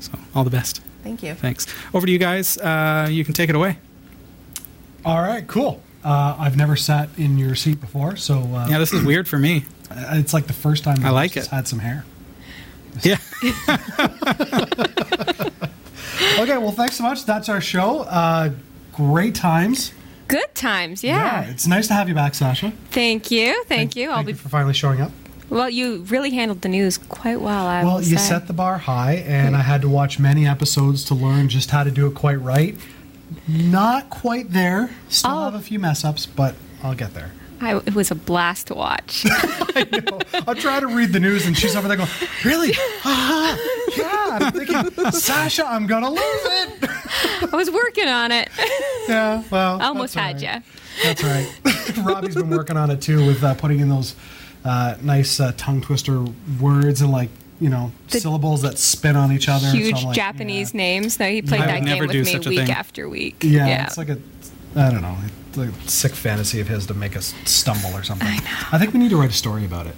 [0.00, 0.80] So all the best.
[1.02, 1.34] Thank you.
[1.34, 1.66] Thanks.
[1.94, 2.56] Over to you guys.
[2.58, 3.78] Uh, you can take it away.
[5.04, 5.80] All right, cool.
[6.04, 9.38] Uh, I've never sat in your seat before, so uh, Yeah, this is weird for
[9.38, 9.64] me.
[9.90, 11.54] it's like the first time I like just it.
[11.54, 12.04] had some hair.
[13.02, 13.18] Yeah.
[16.38, 17.24] Okay, well, thanks so much.
[17.26, 18.00] That's our show.
[18.00, 18.50] Uh,
[18.92, 19.92] great times.
[20.28, 21.42] Good times, yeah.
[21.50, 22.72] it's nice to have you back, Sasha.
[22.90, 24.08] Thank you, thank you.
[24.10, 25.10] I'll Thank be you for finally showing up.
[25.50, 25.68] Well.
[25.68, 27.66] You really handled the news quite well.
[27.66, 28.28] I Well, you say.
[28.28, 31.84] set the bar high, and I had to watch many episodes to learn just how
[31.84, 32.76] to do it quite right.
[33.46, 34.90] Not quite there.
[35.08, 35.44] Still Oh.
[35.44, 37.30] have a few mess ups, but I'll get there.
[37.62, 39.26] I, it was a blast to watch.
[39.76, 40.18] I know.
[40.48, 42.08] I'm trying to read the news, and she's over there going,
[42.42, 42.72] "Really?
[43.04, 43.58] Ah,
[43.98, 46.88] yeah." I'm thinking, Sasha, I'm gonna lose it.
[47.52, 48.48] I was working on it.
[49.08, 50.62] Yeah, well, I almost had right.
[50.62, 50.62] you.
[51.02, 51.48] That's right.
[52.04, 54.14] Robbie's been working on it too with uh, putting in those
[54.64, 56.24] uh, nice uh, tongue twister
[56.60, 57.30] words and like
[57.60, 59.66] you know The syllables that spin on each other.
[59.68, 60.78] Huge I'm like, Japanese yeah.
[60.78, 61.18] names.
[61.18, 62.70] No, he played I that game never with do me such a week thing.
[62.70, 63.36] after week.
[63.42, 64.18] Yeah, it's like a,
[64.76, 65.16] I don't know,
[65.48, 68.26] it's like a sick fantasy of his to make us stumble or something.
[68.28, 68.68] I know.
[68.72, 69.94] I think we need to write a story about it.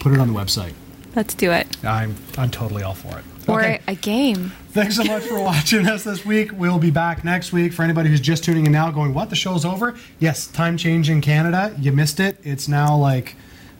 [0.00, 0.72] Put it on the website.
[1.16, 1.66] Let's do it.
[1.84, 3.24] I'm I'm totally all for it.
[3.48, 3.80] Or Okay.
[3.88, 4.52] a game.
[4.72, 6.50] Thanks so much for watching us this week.
[6.52, 7.72] We'll be back next week.
[7.72, 9.30] For anybody who's just tuning in now, going, "What?
[9.30, 11.74] The show's over?" Yes, time change in Canada.
[11.80, 12.38] You missed it.
[12.44, 13.34] It's now like,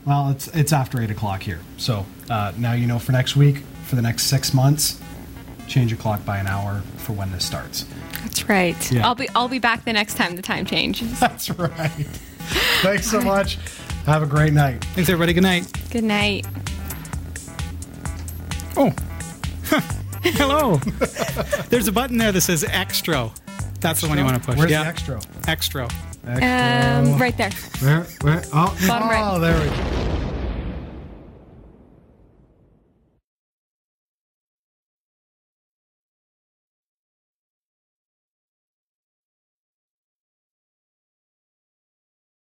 [0.04, 1.60] well, it's it's after eight o'clock here.
[1.76, 5.00] So uh, now you know for next week, for the next six months,
[5.66, 7.84] change your clock by an hour for when this starts.
[8.22, 8.92] That's right.
[8.92, 9.06] Yeah.
[9.06, 11.18] I'll be I'll be back the next time the time changes.
[11.20, 11.90] That's right.
[12.82, 13.58] Thanks so much.
[14.06, 14.84] Have a great night.
[14.94, 15.32] Thanks, everybody.
[15.32, 15.72] Good night.
[15.90, 16.46] Good night.
[18.76, 18.92] Oh.
[20.22, 20.76] Hello.
[21.68, 23.30] There's a button there that says extra.
[23.80, 24.58] That's the one you want to push.
[24.58, 24.82] Where's yeah.
[24.82, 25.20] the extra?
[25.46, 25.88] Extra.
[26.26, 27.50] Um, right there.
[27.80, 28.02] Where?
[28.20, 28.42] Where?
[28.52, 29.22] Oh, Bottom right.
[29.24, 30.29] oh, there we go.